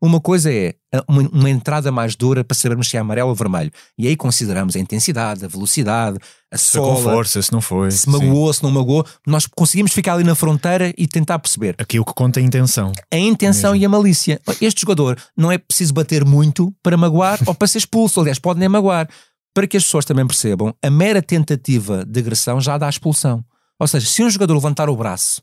Uma 0.01 0.19
coisa 0.19 0.51
é 0.51 0.73
uma, 1.07 1.21
uma, 1.31 1.49
entrada 1.49 1.91
mais 1.91 2.15
dura 2.15 2.43
para 2.43 2.57
sabermos 2.57 2.89
se 2.89 2.97
é 2.97 2.99
amarelo 2.99 3.29
ou 3.29 3.35
vermelho. 3.35 3.71
E 3.99 4.07
aí 4.07 4.15
consideramos 4.15 4.75
a 4.75 4.79
intensidade, 4.79 5.45
a 5.45 5.47
velocidade, 5.47 6.17
a 6.51 6.57
se 6.57 6.71
sola. 6.71 6.95
com 6.95 7.03
força, 7.03 7.39
se 7.39 7.51
não 7.53 7.61
foi. 7.61 7.91
Se 7.91 8.09
magoou, 8.09 8.51
sim. 8.51 8.57
se 8.57 8.63
não 8.63 8.71
magoou. 8.71 9.05
Nós 9.27 9.45
conseguimos 9.45 9.93
ficar 9.93 10.15
ali 10.15 10.23
na 10.23 10.33
fronteira 10.33 10.91
e 10.97 11.07
tentar 11.07 11.37
perceber. 11.37 11.75
Aqui 11.77 11.99
o 11.99 12.03
que 12.03 12.13
conta 12.15 12.39
é 12.39 12.43
a 12.43 12.45
intenção. 12.47 12.91
A 13.11 13.17
intenção 13.17 13.73
mesmo. 13.73 13.83
e 13.83 13.85
a 13.85 13.89
malícia. 13.89 14.41
Este 14.59 14.81
jogador 14.81 15.19
não 15.37 15.51
é 15.51 15.59
preciso 15.59 15.93
bater 15.93 16.25
muito 16.25 16.73
para 16.81 16.97
magoar 16.97 17.39
ou 17.45 17.53
para 17.53 17.67
ser 17.67 17.77
expulso. 17.77 18.19
Aliás, 18.19 18.39
pode 18.39 18.59
nem 18.59 18.67
magoar. 18.67 19.07
Para 19.55 19.65
que 19.65 19.77
as 19.77 19.85
pessoas 19.85 20.03
também 20.03 20.27
percebam, 20.27 20.75
a 20.83 20.89
mera 20.89 21.21
tentativa 21.21 22.05
de 22.05 22.19
agressão 22.19 22.59
já 22.59 22.77
dá 22.77 22.89
expulsão. 22.89 23.43
Ou 23.79 23.87
seja, 23.87 24.05
se 24.05 24.21
um 24.21 24.29
jogador 24.29 24.53
levantar 24.53 24.89
o 24.89 24.95
braço 24.97 25.41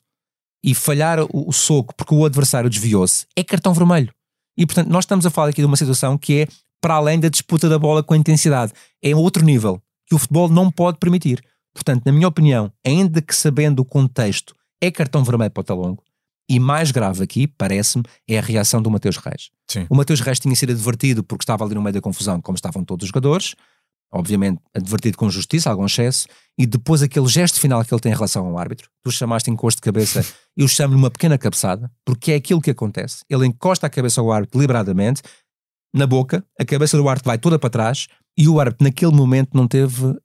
e 0.62 0.75
falhar 0.75 1.21
o, 1.21 1.49
o 1.49 1.52
soco 1.52 1.95
porque 1.97 2.14
o 2.14 2.26
adversário 2.26 2.69
desviou-se, 2.69 3.26
é 3.35 3.42
cartão 3.42 3.73
vermelho. 3.73 4.12
E 4.54 4.66
portanto, 4.66 4.88
nós 4.88 5.04
estamos 5.04 5.25
a 5.25 5.31
falar 5.31 5.49
aqui 5.49 5.62
de 5.62 5.66
uma 5.66 5.78
situação 5.78 6.19
que 6.19 6.42
é 6.42 6.49
para 6.78 6.95
além 6.95 7.19
da 7.19 7.31
disputa 7.31 7.71
da 7.71 7.78
bola 7.78 8.02
com 8.02 8.12
a 8.12 8.16
intensidade. 8.16 8.75
É 9.02 9.16
outro 9.16 9.42
nível 9.42 9.81
que 10.07 10.14
o 10.14 10.19
futebol 10.19 10.49
não 10.49 10.71
pode 10.71 10.99
permitir. 10.99 11.42
Portanto, 11.73 12.02
na 12.04 12.12
minha 12.12 12.28
opinião, 12.28 12.71
ainda 12.87 13.23
que 13.23 13.35
sabendo 13.35 13.81
o 13.81 13.85
contexto, 13.85 14.54
é 14.78 14.90
cartão 14.90 15.25
vermelho 15.25 15.50
para 15.50 15.62
o 15.62 15.64
Talongo. 15.64 16.04
E 16.49 16.61
mais 16.61 16.90
grave 16.90 17.23
aqui, 17.23 17.47
parece-me, 17.47 18.04
é 18.28 18.38
a 18.38 18.42
reação 18.42 18.83
do 18.83 18.90
Mateus 18.90 19.16
Reis. 19.16 19.50
Sim. 19.66 19.87
O 19.88 19.95
Mateus 19.95 20.21
Reis 20.21 20.38
tinha 20.38 20.54
sido 20.54 20.73
advertido 20.73 21.23
porque 21.25 21.45
estava 21.45 21.64
ali 21.64 21.75
no 21.75 21.81
meio 21.81 21.95
da 21.95 22.00
confusão, 22.00 22.42
como 22.42 22.57
estavam 22.57 22.85
todos 22.85 23.04
os 23.04 23.09
jogadores, 23.09 23.54
obviamente 24.12 24.61
advertido 24.75 25.16
com 25.16 25.31
justiça, 25.31 25.71
algum 25.71 25.87
excesso, 25.87 26.26
e 26.59 26.66
depois 26.66 27.02
aquele 27.02 27.26
gesto 27.26 27.59
final 27.59 27.83
que 27.85 27.92
ele 27.92 28.00
tem 28.00 28.12
em 28.12 28.14
relação 28.14 28.47
ao 28.47 28.59
árbitro, 28.59 28.88
tu 29.02 29.11
chamaste 29.11 29.50
encosto 29.50 29.78
de 29.78 29.83
cabeça, 29.83 30.25
eu 30.57 30.69
chamo-lhe 30.69 30.99
uma 30.99 31.11
pequena 31.11 31.38
cabeçada, 31.38 31.90
porque 32.04 32.33
é 32.33 32.35
aquilo 32.35 32.61
que 32.61 32.71
acontece. 32.71 33.25
Ele 33.28 33.47
encosta 33.47 33.87
a 33.87 33.90
cabeça 33.90 34.21
ao 34.21 34.31
árbitro 34.31 34.59
deliberadamente, 34.59 35.23
na 35.95 36.07
boca, 36.07 36.45
a 36.59 36.64
cabeça 36.64 36.97
do 36.97 37.09
árbitro 37.09 37.28
vai 37.28 37.38
toda 37.38 37.59
para 37.59 37.71
trás, 37.71 38.07
e 38.37 38.49
o 38.49 38.61
árbitro 38.61 38.85
naquele 38.85 39.12
momento 39.12 39.50
não 39.54 39.66
teve 39.66 40.04
uh, 40.04 40.19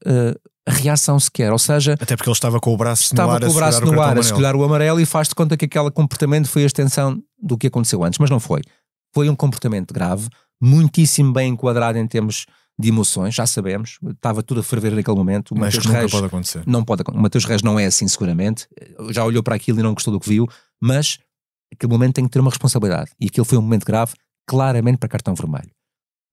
reação 0.68 1.20
sequer, 1.20 1.52
ou 1.52 1.60
seja... 1.60 1.94
Até 1.94 2.16
porque 2.16 2.30
ele 2.30 2.36
estava 2.36 2.60
com 2.60 2.74
o 2.74 2.78
braço 2.78 3.04
estava 3.04 3.28
no 3.28 3.36
ar 3.36 3.42
com 3.42 3.52
o 3.52 3.54
braço 3.54 3.86
no 3.86 4.02
ar 4.02 4.18
a 4.18 4.20
escolher 4.20 4.56
o 4.56 4.64
amarelo 4.64 5.00
e 5.00 5.06
faz-te 5.06 5.34
conta 5.34 5.56
que 5.56 5.66
aquele 5.66 5.92
comportamento 5.92 6.48
foi 6.50 6.64
a 6.64 6.66
extensão 6.66 7.22
do 7.42 7.58
que 7.58 7.68
aconteceu 7.68 8.04
antes, 8.04 8.20
mas 8.20 8.30
não 8.30 8.40
foi. 8.40 8.62
Foi 9.14 9.30
um 9.30 9.36
comportamento 9.36 9.94
grave, 9.94 10.28
muitíssimo 10.62 11.32
bem 11.32 11.54
enquadrado 11.54 11.98
em 11.98 12.08
termos 12.08 12.46
de 12.80 12.90
emoções, 12.90 13.34
já 13.34 13.48
sabemos, 13.48 13.98
estava 14.10 14.44
tudo 14.44 14.60
a 14.60 14.64
ferver 14.64 14.94
naquele 14.94 15.18
momento. 15.18 15.52
O 15.52 15.58
Mas 15.58 15.76
Mateus 15.76 15.86
nunca 15.86 16.00
Reis, 16.00 16.12
pode 16.12 16.26
acontecer. 16.28 16.64
Não 16.68 16.84
pode, 16.84 17.04
o 17.12 17.18
Mateus 17.18 17.46
Reis 17.46 17.64
não 17.64 17.80
é 17.80 17.86
assim 17.86 18.08
seguramente, 18.08 18.68
já 19.10 19.24
olhou 19.24 19.42
para 19.42 19.56
aquilo 19.56 19.80
e 19.80 19.84
não 19.84 19.94
gostou 19.94 20.14
do 20.14 20.20
que 20.20 20.30
viu, 20.30 20.48
mas 20.80 21.18
aquele 21.74 21.92
momento 21.92 22.16
tem 22.16 22.26
que 22.26 22.30
ter 22.30 22.40
uma 22.40 22.52
responsabilidade. 22.52 23.12
E 23.20 23.26
aquilo 23.28 23.46
foi 23.46 23.58
um 23.58 23.62
momento 23.62 23.86
grave, 23.86 24.14
claramente 24.46 24.98
para 24.98 25.10
cartão 25.10 25.34
vermelho. 25.34 25.72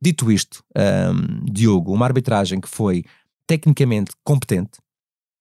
Dito 0.02 0.30
isto, 0.30 0.62
um, 0.76 1.44
Diogo, 1.50 1.92
uma 1.92 2.04
arbitragem 2.04 2.60
que 2.60 2.68
foi 2.68 3.04
tecnicamente 3.46 4.12
competente, 4.22 4.78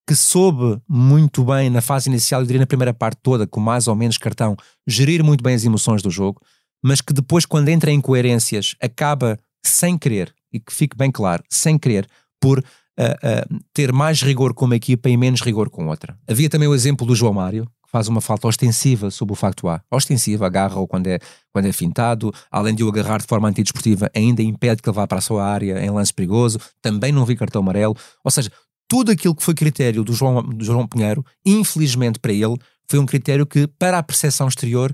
que 0.07 0.15
soube 0.15 0.81
muito 0.87 1.43
bem 1.43 1.69
na 1.69 1.81
fase 1.81 2.09
inicial, 2.09 2.41
eu 2.41 2.47
diria 2.47 2.59
na 2.61 2.67
primeira 2.67 2.93
parte 2.93 3.19
toda, 3.21 3.45
com 3.45 3.59
mais 3.59 3.87
ou 3.87 3.95
menos 3.95 4.17
cartão, 4.17 4.55
gerir 4.87 5.23
muito 5.23 5.43
bem 5.43 5.55
as 5.55 5.63
emoções 5.63 6.01
do 6.01 6.09
jogo, 6.09 6.41
mas 6.81 7.01
que 7.01 7.13
depois, 7.13 7.45
quando 7.45 7.69
entra 7.69 7.91
em 7.91 8.01
coerências, 8.01 8.75
acaba 8.81 9.39
sem 9.65 9.97
querer, 9.97 10.33
e 10.53 10.59
que 10.59 10.71
fique 10.71 10.95
bem 10.95 11.11
claro, 11.11 11.43
sem 11.49 11.77
querer, 11.77 12.07
por 12.39 12.59
uh, 12.59 12.61
uh, 12.61 13.59
ter 13.73 13.91
mais 13.91 14.21
rigor 14.21 14.53
com 14.53 14.65
uma 14.65 14.75
equipa 14.75 15.09
e 15.09 15.17
menos 15.17 15.41
rigor 15.41 15.69
com 15.69 15.87
outra. 15.87 16.17
Havia 16.27 16.49
também 16.49 16.67
o 16.67 16.75
exemplo 16.75 17.05
do 17.05 17.15
João 17.15 17.33
Mário, 17.33 17.65
que 17.65 17.91
faz 17.91 18.07
uma 18.07 18.21
falta 18.21 18.47
ostensiva 18.47 19.09
sobre 19.09 19.33
o 19.33 19.35
facto 19.35 19.67
A. 19.67 19.81
Ostensiva, 19.91 20.45
agarra-o 20.45 20.87
quando 20.87 21.07
é, 21.07 21.19
quando 21.51 21.65
é 21.65 21.71
fintado, 21.71 22.33
além 22.51 22.75
de 22.75 22.83
o 22.83 22.89
agarrar 22.89 23.19
de 23.19 23.27
forma 23.27 23.47
antidesportiva, 23.47 24.09
ainda 24.15 24.41
impede 24.41 24.81
que 24.81 24.89
ele 24.89 24.95
vá 24.95 25.07
para 25.07 25.17
a 25.17 25.21
sua 25.21 25.45
área 25.45 25.83
em 25.83 25.89
lance 25.89 26.13
perigoso, 26.13 26.59
também 26.81 27.11
não 27.11 27.25
vi 27.25 27.35
cartão 27.35 27.61
amarelo. 27.61 27.95
Ou 28.23 28.31
seja, 28.31 28.51
tudo 28.87 29.11
aquilo 29.11 29.35
que 29.35 29.43
foi 29.43 29.53
critério 29.53 30.03
do 30.03 30.13
João, 30.13 30.43
do 30.43 30.63
João 30.63 30.87
Pinheiro, 30.87 31.25
infelizmente 31.45 32.19
para 32.19 32.31
ele, 32.31 32.57
foi 32.87 32.99
um 32.99 33.05
critério 33.05 33.45
que, 33.45 33.65
para 33.67 33.97
a 33.97 34.03
percepção 34.03 34.47
exterior, 34.47 34.93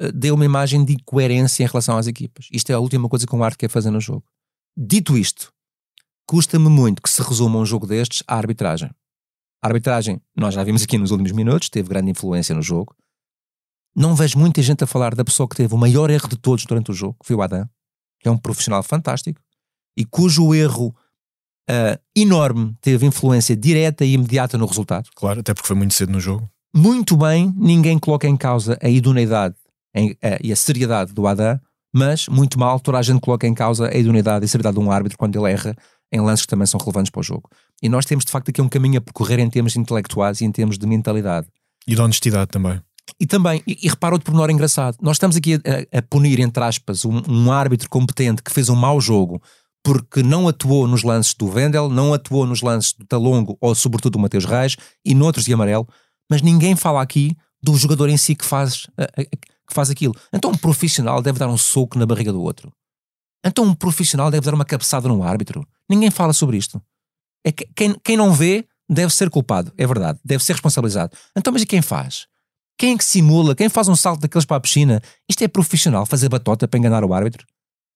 uh, 0.00 0.12
deu 0.12 0.34
uma 0.34 0.44
imagem 0.44 0.84
de 0.84 0.94
incoerência 0.94 1.64
em 1.64 1.66
relação 1.66 1.96
às 1.96 2.06
equipas. 2.06 2.48
Isto 2.52 2.70
é 2.70 2.74
a 2.74 2.78
última 2.78 3.08
coisa 3.08 3.26
que 3.26 3.34
um 3.34 3.42
arte 3.42 3.58
quer 3.58 3.70
fazer 3.70 3.90
no 3.90 4.00
jogo. 4.00 4.22
Dito 4.76 5.16
isto, 5.16 5.52
custa-me 6.26 6.68
muito 6.68 7.00
que 7.00 7.08
se 7.08 7.22
resuma 7.22 7.58
um 7.58 7.64
jogo 7.64 7.86
destes 7.86 8.22
à 8.26 8.36
arbitragem. 8.36 8.90
A 9.62 9.68
arbitragem, 9.68 10.20
nós 10.36 10.54
já 10.54 10.62
vimos 10.62 10.82
aqui 10.82 10.98
nos 10.98 11.10
últimos 11.10 11.32
minutos, 11.32 11.70
teve 11.70 11.88
grande 11.88 12.10
influência 12.10 12.54
no 12.54 12.60
jogo. 12.60 12.94
Não 13.94 14.14
vejo 14.14 14.38
muita 14.38 14.60
gente 14.60 14.84
a 14.84 14.86
falar 14.86 15.14
da 15.14 15.24
pessoa 15.24 15.48
que 15.48 15.56
teve 15.56 15.74
o 15.74 15.78
maior 15.78 16.10
erro 16.10 16.28
de 16.28 16.36
todos 16.36 16.66
durante 16.66 16.90
o 16.90 16.94
jogo, 16.94 17.16
que 17.20 17.26
foi 17.26 17.36
o 17.36 17.40
Adam, 17.40 17.66
que 18.20 18.28
é 18.28 18.30
um 18.30 18.36
profissional 18.36 18.82
fantástico 18.82 19.40
e 19.96 20.04
cujo 20.04 20.54
erro 20.54 20.94
uh, 21.70 21.98
enorme 22.14 22.76
teve 22.80 23.06
influência 23.06 23.56
direta 23.56 24.04
e 24.04 24.12
imediata 24.12 24.58
no 24.58 24.66
resultado. 24.66 25.08
Claro, 25.14 25.40
até 25.40 25.54
porque 25.54 25.66
foi 25.66 25.76
muito 25.76 25.94
cedo 25.94 26.12
no 26.12 26.20
jogo. 26.20 26.50
Muito 26.74 27.16
bem, 27.16 27.52
ninguém 27.56 27.98
coloca 27.98 28.28
em 28.28 28.36
causa 28.36 28.78
a 28.82 28.88
idoneidade 28.90 29.56
em, 29.94 30.12
uh, 30.12 30.16
e 30.42 30.52
a 30.52 30.56
seriedade 30.56 31.14
do 31.14 31.26
Adam, 31.26 31.58
mas 31.94 32.28
muito 32.28 32.58
mal 32.58 32.78
toda 32.80 32.98
a 32.98 33.02
gente 33.02 33.20
coloca 33.20 33.46
em 33.46 33.54
causa 33.54 33.88
a 33.88 33.96
idoneidade 33.96 34.44
e 34.44 34.46
a 34.46 34.48
seriedade 34.48 34.76
de 34.76 34.82
um 34.82 34.90
árbitro 34.90 35.18
quando 35.18 35.36
ele 35.36 35.52
erra 35.52 35.74
em 36.12 36.20
lances 36.20 36.46
que 36.46 36.50
também 36.50 36.66
são 36.66 36.78
relevantes 36.78 37.10
para 37.10 37.20
o 37.20 37.22
jogo. 37.22 37.48
E 37.82 37.88
nós 37.88 38.04
temos 38.04 38.24
de 38.24 38.30
facto 38.30 38.50
aqui 38.50 38.60
um 38.60 38.68
caminho 38.68 38.98
a 38.98 39.00
percorrer 39.00 39.38
em 39.38 39.50
termos 39.50 39.76
intelectuais 39.76 40.40
e 40.40 40.44
em 40.44 40.52
termos 40.52 40.78
de 40.78 40.86
mentalidade. 40.86 41.46
E 41.86 41.94
de 41.94 42.00
honestidade 42.00 42.48
também. 42.48 42.80
E 43.20 43.26
também, 43.26 43.62
e, 43.66 43.78
e 43.82 43.88
repara 43.88 44.14
outro 44.14 44.26
pormenor 44.26 44.50
engraçado, 44.50 44.96
nós 45.00 45.16
estamos 45.16 45.36
aqui 45.36 45.54
a, 45.54 45.98
a 45.98 46.02
punir, 46.02 46.40
entre 46.40 46.62
aspas, 46.62 47.04
um, 47.04 47.22
um 47.28 47.52
árbitro 47.52 47.88
competente 47.88 48.42
que 48.42 48.50
fez 48.50 48.68
um 48.68 48.76
mau 48.76 49.00
jogo 49.00 49.40
porque 49.82 50.20
não 50.20 50.48
atuou 50.48 50.88
nos 50.88 51.04
lances 51.04 51.32
do 51.32 51.46
Vendel, 51.46 51.88
não 51.88 52.12
atuou 52.12 52.44
nos 52.44 52.60
lances 52.60 52.92
do 52.92 53.06
Talongo 53.06 53.56
ou 53.60 53.72
sobretudo 53.72 54.14
do 54.14 54.18
Mateus 54.18 54.44
Reis 54.44 54.76
e 55.04 55.14
noutros 55.14 55.44
de 55.44 55.52
amarelo, 55.52 55.86
mas 56.28 56.42
ninguém 56.42 56.74
fala 56.74 57.00
aqui 57.00 57.36
do 57.62 57.76
jogador 57.76 58.08
em 58.08 58.16
si 58.16 58.34
que 58.34 58.44
faz 58.44 58.88
que 59.66 59.74
faz 59.74 59.90
aquilo. 59.90 60.14
Então 60.32 60.50
um 60.50 60.56
profissional 60.56 61.20
deve 61.20 61.38
dar 61.38 61.48
um 61.48 61.56
soco 61.56 61.98
na 61.98 62.06
barriga 62.06 62.32
do 62.32 62.42
outro. 62.42 62.72
Então 63.44 63.64
um 63.64 63.74
profissional 63.74 64.30
deve 64.30 64.44
dar 64.44 64.54
uma 64.54 64.64
cabeçada 64.64 65.08
no 65.08 65.22
árbitro. 65.22 65.66
Ninguém 65.88 66.10
fala 66.10 66.32
sobre 66.32 66.56
isto. 66.56 66.80
É 67.44 67.52
que, 67.52 67.68
quem, 67.74 67.94
quem 68.02 68.16
não 68.16 68.32
vê 68.32 68.66
deve 68.88 69.12
ser 69.12 69.30
culpado, 69.30 69.72
é 69.76 69.86
verdade, 69.86 70.18
deve 70.24 70.42
ser 70.42 70.52
responsabilizado. 70.52 71.16
Então, 71.36 71.52
mas 71.52 71.62
e 71.62 71.66
quem 71.66 71.82
faz? 71.82 72.26
Quem 72.78 72.94
é 72.94 72.98
que 72.98 73.04
simula? 73.04 73.54
Quem 73.54 73.68
faz 73.68 73.88
um 73.88 73.96
salto 73.96 74.20
daqueles 74.20 74.44
para 74.44 74.56
a 74.56 74.60
piscina? 74.60 75.00
Isto 75.28 75.42
é 75.42 75.48
profissional, 75.48 76.04
fazer 76.04 76.28
batota 76.28 76.68
para 76.68 76.78
enganar 76.78 77.04
o 77.04 77.14
árbitro? 77.14 77.46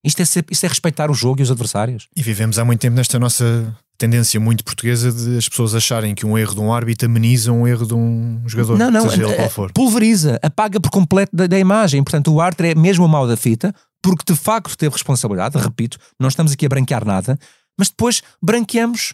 Isto 0.03 0.23
é, 0.23 0.25
ser, 0.25 0.45
isto 0.51 0.65
é 0.65 0.69
respeitar 0.69 1.11
o 1.11 1.15
jogo 1.15 1.41
e 1.41 1.43
os 1.43 1.51
adversários. 1.51 2.09
E 2.17 2.23
vivemos 2.23 2.59
há 2.59 2.65
muito 2.65 2.81
tempo 2.81 2.97
nesta 2.97 3.19
nossa 3.19 3.77
tendência 4.01 4.41
muito 4.41 4.65
portuguesa 4.65 5.13
de 5.13 5.37
as 5.37 5.47
pessoas 5.47 5.75
acharem 5.75 6.15
que 6.15 6.25
um 6.25 6.39
erro 6.39 6.55
de 6.55 6.61
um 6.61 6.73
árbitro 6.73 7.07
ameniza 7.07 7.53
um 7.53 7.69
erro 7.69 7.87
de 7.87 7.95
um 7.95 8.41
jogador. 8.47 8.79
Não, 8.79 8.91
não, 8.91 9.09
seja 9.09 9.25
ele 9.25 9.35
qual 9.35 9.51
for. 9.51 9.73
pulveriza, 9.73 10.41
apaga 10.43 10.81
por 10.81 10.91
completo 10.91 11.37
da, 11.37 11.47
da, 11.47 11.59
imagem. 11.59 12.03
Portanto, 12.03 12.33
o 12.33 12.41
árbitro 12.41 12.67
é 12.67 12.75
mesmo 12.75 13.05
o 13.05 13.09
mal 13.09 13.29
da 13.29 13.37
fita, 13.37 13.75
porque 14.03 14.33
de 14.33 14.39
facto 14.39 14.75
teve 14.77 14.95
responsabilidade, 14.95 15.59
repito, 15.59 15.99
não 16.19 16.29
estamos 16.29 16.53
aqui 16.53 16.65
a 16.65 16.69
branquear 16.71 17.05
nada, 17.05 17.39
mas 17.79 17.91
depois 17.91 18.23
branqueamos 18.43 19.13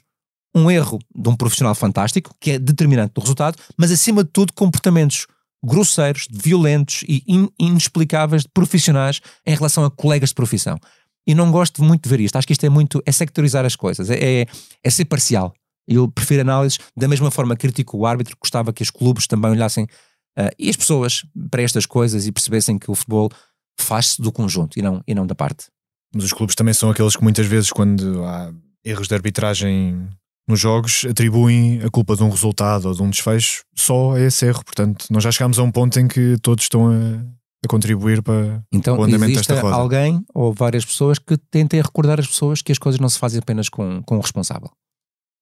um 0.54 0.70
erro 0.70 1.00
de 1.14 1.28
um 1.28 1.36
profissional 1.36 1.74
fantástico, 1.74 2.34
que 2.40 2.52
é 2.52 2.58
determinante 2.58 3.12
do 3.12 3.20
resultado, 3.20 3.58
mas 3.76 3.90
acima 3.90 4.22
de 4.22 4.30
tudo 4.30 4.52
comportamentos 4.52 5.26
grosseiros, 5.64 6.28
violentos 6.30 7.04
e 7.08 7.24
in, 7.26 7.48
inexplicáveis 7.58 8.42
de 8.42 8.48
profissionais 8.48 9.20
em 9.44 9.54
relação 9.54 9.84
a 9.84 9.90
colegas 9.90 10.28
de 10.28 10.36
profissão. 10.36 10.78
E 11.26 11.34
não 11.34 11.50
gosto 11.50 11.82
muito 11.82 12.04
de 12.04 12.08
ver 12.08 12.20
isto. 12.20 12.36
Acho 12.36 12.46
que 12.46 12.52
isto 12.52 12.64
é 12.64 12.68
muito. 12.68 13.02
é 13.04 13.12
sectorizar 13.12 13.64
as 13.64 13.74
coisas, 13.74 14.10
é, 14.10 14.42
é, 14.42 14.46
é 14.82 14.90
ser 14.90 15.06
parcial. 15.06 15.52
Eu 15.88 16.08
prefiro 16.10 16.40
análises, 16.40 16.78
da 16.96 17.06
mesma 17.06 17.30
forma 17.30 17.56
critico 17.56 17.96
o 17.96 18.06
árbitro, 18.06 18.36
gostava 18.40 18.72
que 18.72 18.82
os 18.82 18.90
clubes 18.90 19.26
também 19.26 19.50
olhassem 19.52 19.84
uh, 19.84 20.50
e 20.58 20.68
as 20.68 20.76
pessoas 20.76 21.24
para 21.50 21.62
estas 21.62 21.86
coisas 21.86 22.26
e 22.26 22.32
percebessem 22.32 22.78
que 22.78 22.90
o 22.90 22.94
futebol 22.94 23.30
faz-se 23.78 24.20
do 24.20 24.32
conjunto 24.32 24.78
e 24.78 24.82
não, 24.82 25.02
e 25.06 25.14
não 25.14 25.26
da 25.26 25.34
parte. 25.34 25.66
Mas 26.14 26.24
os 26.24 26.32
clubes 26.32 26.54
também 26.54 26.74
são 26.74 26.90
aqueles 26.90 27.14
que 27.14 27.22
muitas 27.22 27.46
vezes, 27.46 27.70
quando 27.70 28.24
há 28.24 28.52
erros 28.84 29.08
de 29.08 29.14
arbitragem 29.14 30.08
nos 30.48 30.60
jogos, 30.60 31.04
atribuem 31.08 31.82
a 31.82 31.90
culpa 31.90 32.16
de 32.16 32.22
um 32.22 32.30
resultado 32.30 32.86
ou 32.86 32.94
de 32.94 33.02
um 33.02 33.10
desfecho 33.10 33.64
só 33.74 34.12
a 34.12 34.20
esse 34.20 34.46
erro. 34.46 34.64
Portanto, 34.64 35.06
nós 35.10 35.22
já 35.22 35.32
chegámos 35.32 35.58
a 35.58 35.62
um 35.62 35.70
ponto 35.70 35.98
em 35.98 36.06
que 36.06 36.36
todos 36.40 36.64
estão 36.64 36.88
a, 36.88 37.24
a 37.66 37.68
contribuir 37.68 38.22
para 38.22 38.62
então, 38.72 38.98
o 38.98 39.02
andamento 39.02 39.34
desta 39.34 39.60
roda. 39.60 39.76
alguém 39.76 40.24
ou 40.34 40.52
várias 40.52 40.84
pessoas 40.84 41.18
que 41.18 41.36
tentem 41.36 41.80
recordar 41.82 42.18
as 42.18 42.26
pessoas 42.26 42.62
que 42.62 42.72
as 42.72 42.78
coisas 42.78 42.98
não 43.00 43.08
se 43.08 43.18
fazem 43.18 43.38
apenas 43.38 43.68
com, 43.68 44.02
com 44.02 44.16
o 44.16 44.20
responsável. 44.20 44.70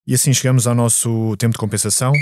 E 0.07 0.15
assim 0.15 0.33
chegamos 0.33 0.67
ao 0.67 0.75
nosso 0.75 1.37
tempo 1.37 1.53
de 1.53 1.59
compensação. 1.59 2.13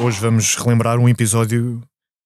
Hoje 0.00 0.18
vamos 0.18 0.56
relembrar 0.56 0.98
um 0.98 1.08
episódio 1.08 1.80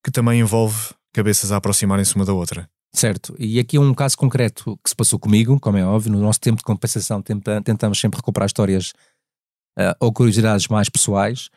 que 0.05 0.11
também 0.11 0.41
envolve 0.41 0.95
cabeças 1.13 1.53
a 1.53 1.57
aproximarem-se 1.57 2.15
uma 2.17 2.25
da 2.25 2.33
outra. 2.33 2.69
Certo, 2.95 3.35
e 3.39 3.59
aqui 3.59 3.77
é 3.77 3.81
um 3.81 3.93
caso 3.93 4.17
concreto 4.17 4.79
que 4.83 4.89
se 4.89 4.97
passou 4.97 5.19
comigo, 5.19 5.61
como 5.61 5.77
é 5.77 5.85
óbvio, 5.85 6.11
no 6.11 6.21
nosso 6.21 6.41
tempo 6.41 6.59
de 6.59 6.65
compensação 6.65 7.21
tenta, 7.21 7.61
tentamos 7.61 8.01
sempre 8.01 8.17
recuperar 8.17 8.47
histórias 8.47 8.93
uh, 9.79 9.95
ou 10.01 10.13
curiosidades 10.13 10.67
mais 10.69 10.89
pessoais 10.89 11.51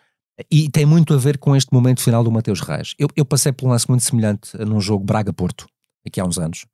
e 0.50 0.70
tem 0.70 0.86
muito 0.86 1.14
a 1.14 1.18
ver 1.18 1.38
com 1.38 1.56
este 1.56 1.72
momento 1.74 2.02
final 2.02 2.24
do 2.24 2.32
Mateus 2.32 2.62
Reis. 2.62 2.96
Eu, 2.98 3.08
eu 3.16 3.26
passei 3.26 3.52
por 3.52 3.68
um 3.68 3.70
lance 3.70 3.88
muito 3.88 4.04
semelhante 4.04 4.58
num 4.58 4.80
jogo 4.80 5.04
Braga-Porto, 5.04 5.68
aqui 6.06 6.20
há 6.20 6.26
uns 6.26 6.38
anos, 6.38 6.66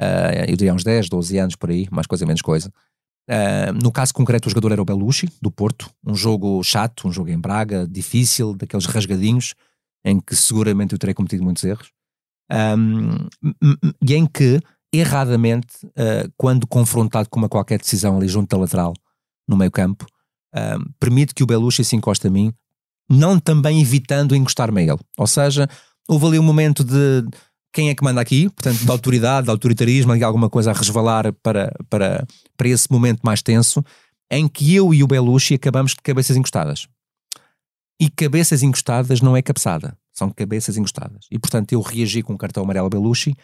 uh, 0.00 0.48
eu 0.48 0.56
diria 0.56 0.74
uns 0.74 0.84
10, 0.84 1.08
12 1.08 1.38
anos 1.38 1.56
por 1.56 1.70
aí, 1.70 1.88
mais 1.90 2.06
coisa 2.06 2.24
menos 2.24 2.42
coisa. 2.42 2.72
Uh, 3.28 3.72
no 3.82 3.92
caso 3.92 4.12
concreto, 4.12 4.48
o 4.48 4.50
jogador 4.50 4.72
era 4.72 4.82
o 4.82 4.84
Belushi, 4.84 5.28
do 5.40 5.50
Porto, 5.50 5.90
um 6.04 6.14
jogo 6.14 6.62
chato, 6.62 7.06
um 7.06 7.12
jogo 7.12 7.30
em 7.30 7.38
Braga, 7.38 7.86
difícil, 7.86 8.54
daqueles 8.54 8.86
rasgadinhos, 8.86 9.54
em 10.04 10.18
que 10.18 10.34
seguramente 10.34 10.92
eu 10.92 10.98
terei 10.98 11.14
cometido 11.14 11.44
muitos 11.44 11.62
erros 11.64 11.92
um, 12.52 13.28
e 14.06 14.14
em 14.14 14.26
que, 14.26 14.60
erradamente, 14.92 15.86
uh, 15.86 16.30
quando 16.36 16.66
confrontado 16.66 17.28
com 17.30 17.38
uma 17.38 17.48
qualquer 17.48 17.78
decisão 17.78 18.16
ali 18.16 18.28
junto 18.28 18.50
da 18.54 18.60
lateral, 18.60 18.92
no 19.48 19.56
meio 19.56 19.70
campo, 19.70 20.06
uh, 20.54 20.92
permite 21.00 21.34
que 21.34 21.42
o 21.42 21.46
Belushi 21.46 21.84
se 21.84 21.96
encoste 21.96 22.26
a 22.26 22.30
mim, 22.30 22.52
não 23.12 23.38
também 23.38 23.80
evitando 23.80 24.34
encostar-me 24.34 24.80
a 24.80 24.84
ele. 24.84 25.00
Ou 25.18 25.26
seja, 25.26 25.68
houve 26.08 26.26
ali 26.26 26.38
um 26.38 26.42
momento 26.42 26.82
de 26.82 27.24
quem 27.72 27.90
é 27.90 27.94
que 27.94 28.04
manda 28.04 28.20
aqui, 28.20 28.48
portanto, 28.50 28.84
da 28.84 28.92
autoridade, 28.92 29.44
de 29.44 29.50
autoritarismo, 29.50 30.16
de 30.16 30.24
alguma 30.24 30.50
coisa 30.50 30.70
a 30.70 30.74
resvalar 30.74 31.32
para, 31.42 31.72
para, 31.88 32.26
para 32.56 32.68
esse 32.68 32.90
momento 32.90 33.20
mais 33.22 33.42
tenso, 33.42 33.84
em 34.30 34.48
que 34.48 34.74
eu 34.74 34.92
e 34.92 35.02
o 35.02 35.06
Belushi 35.06 35.54
acabamos 35.54 35.92
de 35.92 36.02
cabeças 36.02 36.36
encostadas. 36.36 36.86
E 38.00 38.10
cabeças 38.10 38.62
encostadas 38.62 39.20
não 39.20 39.36
é 39.36 39.42
cabeçada. 39.42 39.96
São 40.12 40.30
cabeças 40.30 40.76
encostadas. 40.76 41.26
E 41.30 41.38
portanto 41.38 41.72
eu 41.72 41.80
reagi 41.80 42.22
com 42.22 42.34
o 42.34 42.38
cartão 42.38 42.62
amarelo 42.62 42.90
Belushi, 42.90 43.34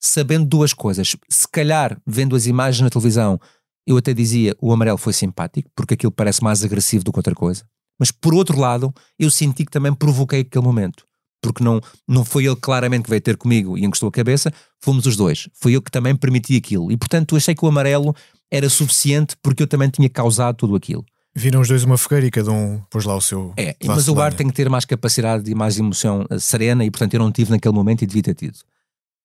sabendo 0.00 0.46
duas 0.46 0.72
coisas. 0.72 1.16
Se 1.28 1.48
calhar, 1.48 1.98
vendo 2.06 2.36
as 2.36 2.46
imagens 2.46 2.82
na 2.82 2.90
televisão, 2.90 3.40
eu 3.86 3.96
até 3.96 4.14
dizia 4.14 4.54
o 4.60 4.72
amarelo 4.72 4.98
foi 4.98 5.12
simpático, 5.12 5.70
porque 5.74 5.94
aquilo 5.94 6.12
parece 6.12 6.42
mais 6.42 6.64
agressivo 6.64 7.04
do 7.04 7.12
que 7.12 7.18
outra 7.18 7.34
coisa. 7.34 7.64
Mas 7.98 8.10
por 8.10 8.34
outro 8.34 8.58
lado, 8.58 8.94
eu 9.18 9.30
senti 9.30 9.64
que 9.64 9.70
também 9.70 9.92
provoquei 9.94 10.40
aquele 10.40 10.64
momento. 10.64 11.04
Porque 11.40 11.62
não, 11.62 11.80
não 12.08 12.24
foi 12.24 12.46
ele 12.46 12.56
claramente 12.56 13.04
que 13.04 13.10
veio 13.10 13.20
ter 13.20 13.36
comigo 13.36 13.78
e 13.78 13.84
encostou 13.84 14.08
a 14.08 14.12
cabeça, 14.12 14.52
fomos 14.80 15.06
os 15.06 15.16
dois. 15.16 15.48
Foi 15.54 15.72
eu 15.72 15.82
que 15.82 15.90
também 15.90 16.16
permiti 16.16 16.56
aquilo. 16.56 16.90
E 16.90 16.96
portanto, 16.96 17.34
eu 17.34 17.36
achei 17.36 17.54
que 17.54 17.64
o 17.64 17.68
amarelo 17.68 18.14
era 18.50 18.68
suficiente 18.68 19.36
porque 19.42 19.62
eu 19.62 19.66
também 19.66 19.88
tinha 19.88 20.08
causado 20.08 20.56
tudo 20.56 20.74
aquilo. 20.74 21.04
Viram 21.38 21.60
os 21.60 21.68
dois 21.68 21.84
uma 21.84 21.98
fogueira 21.98 22.26
e 22.26 22.30
cada 22.30 22.50
um 22.50 22.80
pôs 22.90 23.04
lá 23.04 23.14
o 23.14 23.20
seu. 23.20 23.52
É, 23.58 23.76
mas 23.84 24.08
o 24.08 24.14
bar 24.14 24.32
tem 24.32 24.46
que 24.48 24.54
ter 24.54 24.70
mais 24.70 24.86
capacidade 24.86 25.50
e 25.50 25.54
mais 25.54 25.78
emoção 25.78 26.24
eh, 26.30 26.38
serena 26.38 26.82
e, 26.82 26.90
portanto, 26.90 27.12
eu 27.12 27.20
não 27.20 27.30
tive 27.30 27.50
naquele 27.50 27.74
momento 27.74 28.00
e 28.00 28.06
devia 28.06 28.22
ter 28.22 28.34
tido. 28.34 28.58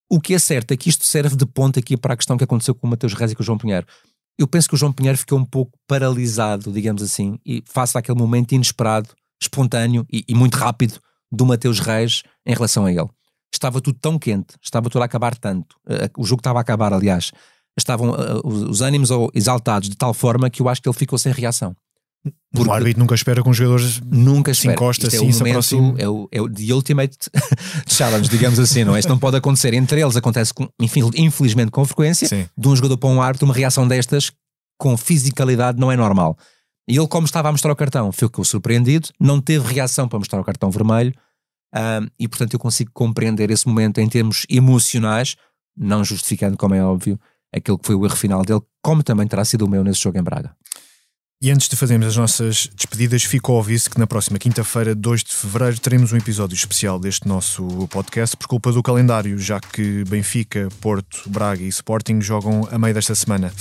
O 0.10 0.20
que 0.20 0.34
é 0.34 0.40
certo 0.40 0.74
é 0.74 0.78
que 0.78 0.90
isto 0.90 1.06
serve 1.06 1.38
de 1.38 1.46
ponto 1.46 1.80
aqui 1.80 1.96
para 1.96 2.14
a 2.14 2.18
questão 2.18 2.38
que 2.38 2.44
aconteceu 2.44 2.76
com 2.76 2.86
o 2.86 2.90
Mateus 2.90 3.14
Reis 3.14 3.32
e 3.32 3.36
com 3.36 3.42
o 3.42 3.46
João 3.46 3.58
Pinheiro. 3.58 3.88
Eu 4.42 4.48
penso 4.48 4.68
que 4.68 4.74
o 4.74 4.78
João 4.78 4.92
Pinheiro 4.92 5.20
ficou 5.20 5.38
um 5.38 5.46
pouco 5.46 5.78
paralisado, 5.88 6.72
digamos 6.72 7.04
assim, 7.04 7.38
e 7.46 7.64
face 7.68 7.96
àquele 7.96 8.18
momento 8.18 8.54
inesperado, 8.54 9.10
espontâneo 9.40 10.04
e, 10.12 10.26
e 10.28 10.34
muito 10.34 10.56
rápido 10.56 11.00
do 11.32 11.46
Mateus 11.46 11.80
Reis 11.80 12.24
em 12.44 12.52
relação 12.52 12.86
a 12.86 12.92
ele. 12.92 13.08
Estava 13.54 13.80
tudo 13.80 14.00
tão 14.02 14.18
quente, 14.18 14.56
estava 14.60 14.90
tudo 14.90 15.04
a 15.04 15.06
acabar 15.06 15.38
tanto. 15.38 15.76
Eh, 15.88 16.10
o 16.18 16.26
jogo 16.26 16.40
estava 16.40 16.58
a 16.58 16.62
acabar, 16.62 16.92
aliás. 16.92 17.32
Estavam 17.78 18.10
uh, 18.10 18.42
os 18.44 18.82
ânimos 18.82 19.10
exaltados 19.36 19.88
de 19.88 19.96
tal 19.96 20.12
forma 20.12 20.50
que 20.50 20.60
eu 20.60 20.68
acho 20.68 20.82
que 20.82 20.90
ele 20.90 20.98
ficou 20.98 21.20
sem 21.20 21.32
reação. 21.32 21.76
Porque 22.52 22.70
o 22.70 22.74
árbitro 22.74 23.00
nunca 23.00 23.16
espera 23.16 23.42
que 23.42 23.50
os 23.50 23.58
jogadores 23.58 24.00
nunca 24.06 24.54
se 24.54 24.68
encosta 24.68 25.08
assim, 25.08 25.30
é 25.30 25.62
se. 25.62 25.76
É 25.98 26.08
o, 26.08 26.28
é 26.32 26.42
o 26.42 26.50
The 26.50 26.74
Ultimate 26.74 27.18
Challenge, 27.88 28.30
digamos 28.30 28.60
assim, 28.60 28.84
não 28.84 28.96
é? 28.96 29.00
Isto 29.00 29.10
não 29.10 29.18
pode 29.18 29.38
acontecer. 29.38 29.74
Entre 29.74 30.02
eles 30.02 30.16
acontece, 30.16 30.54
com, 30.54 30.70
infelizmente, 30.80 31.72
com 31.72 31.84
frequência, 31.86 32.28
Sim. 32.28 32.48
de 32.56 32.68
um 32.68 32.76
jogador 32.76 32.98
para 32.98 33.10
um 33.10 33.22
árbitro, 33.22 33.46
uma 33.46 33.54
reação 33.54 33.88
destas 33.88 34.32
com 34.78 34.98
fisicalidade 34.98 35.80
não 35.80 35.92
é 35.92 35.96
normal. 35.96 36.38
E 36.88 36.98
ele, 36.98 37.08
como 37.08 37.26
estava 37.26 37.50
a 37.50 37.52
mostrar 37.52 37.72
o 37.72 37.76
cartão, 37.76 38.12
ficou 38.12 38.44
surpreendido, 38.44 39.10
não 39.20 39.40
teve 39.40 39.74
reação 39.74 40.08
para 40.08 40.20
mostrar 40.20 40.42
o 40.42 40.44
cartão 40.44 40.70
vermelho, 40.70 41.14
um, 41.74 42.08
e 42.20 42.28
portanto 42.28 42.54
eu 42.54 42.60
consigo 42.60 42.92
compreender 42.94 43.50
esse 43.50 43.68
momento 43.68 44.00
em 44.00 44.10
termos 44.10 44.46
emocionais, 44.50 45.36
não 45.78 46.04
justificando, 46.04 46.58
como 46.58 46.76
é 46.76 46.84
óbvio, 46.84 47.20
aquele 47.54 47.78
que 47.78 47.86
foi 47.86 47.96
o 47.96 48.06
erro 48.06 48.16
final 48.16 48.44
dele, 48.44 48.62
como 48.82 49.04
também 49.04 49.28
terá 49.28 49.46
sido 49.46 49.66
o 49.66 49.70
meu 49.70 49.84
nesse 49.84 50.02
jogo 50.02 50.18
em 50.18 50.24
Braga. 50.24 50.54
E 51.44 51.50
antes 51.50 51.68
de 51.68 51.76
fazermos 51.76 52.06
as 52.06 52.16
nossas 52.16 52.70
despedidas, 52.76 53.24
ficou 53.24 53.58
óbvio 53.58 53.80
que 53.90 53.98
na 53.98 54.06
próxima 54.06 54.38
quinta-feira, 54.38 54.94
2 54.94 55.24
de 55.24 55.34
fevereiro, 55.34 55.80
teremos 55.80 56.14
um 56.14 56.18
episódio 56.18 56.54
especial 56.54 57.00
deste 57.00 57.28
nosso 57.28 57.88
podcast 57.90 58.38
por 58.38 58.46
culpa 58.46 58.72
do 58.72 58.84
calendário, 58.84 59.40
já 59.40 59.60
que 59.60 60.04
Benfica, 60.04 60.70
Porto, 60.80 61.24
Braga 61.28 61.64
e 61.64 61.68
Sporting 61.68 62.22
jogam 62.22 62.70
a 62.72 62.78
meio 62.78 62.94
desta 62.94 63.16
semana. 63.16 63.52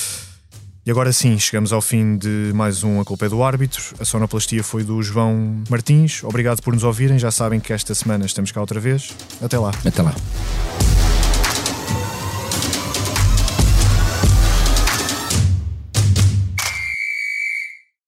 E 0.85 0.91
agora 0.91 1.11
sim, 1.11 1.39
chegamos 1.39 1.73
ao 1.73 1.81
fim 1.81 2.19
de 2.19 2.53
mais 2.55 2.85
um 2.85 3.01
A 3.01 3.05
Culpa 3.05 3.25
é 3.25 3.29
do 3.31 3.43
Árbitro. 3.43 3.83
A 3.99 4.05
sonoplastia 4.05 4.63
foi 4.63 4.85
do 4.85 5.03
João 5.03 5.65
Martins. 5.71 6.23
Obrigado 6.23 6.61
por 6.61 6.75
nos 6.75 6.85
ouvirem. 6.85 7.19
Já 7.19 7.31
sabem 7.31 7.61
que 7.61 7.73
esta 7.73 7.95
semana 7.95 8.27
estamos 8.27 8.53
cá 8.53 8.61
outra 8.61 8.79
vez. 8.79 9.11
Até 9.41 9.59
lá. 9.59 9.73
Até 9.87 10.03
lá. 10.03 10.15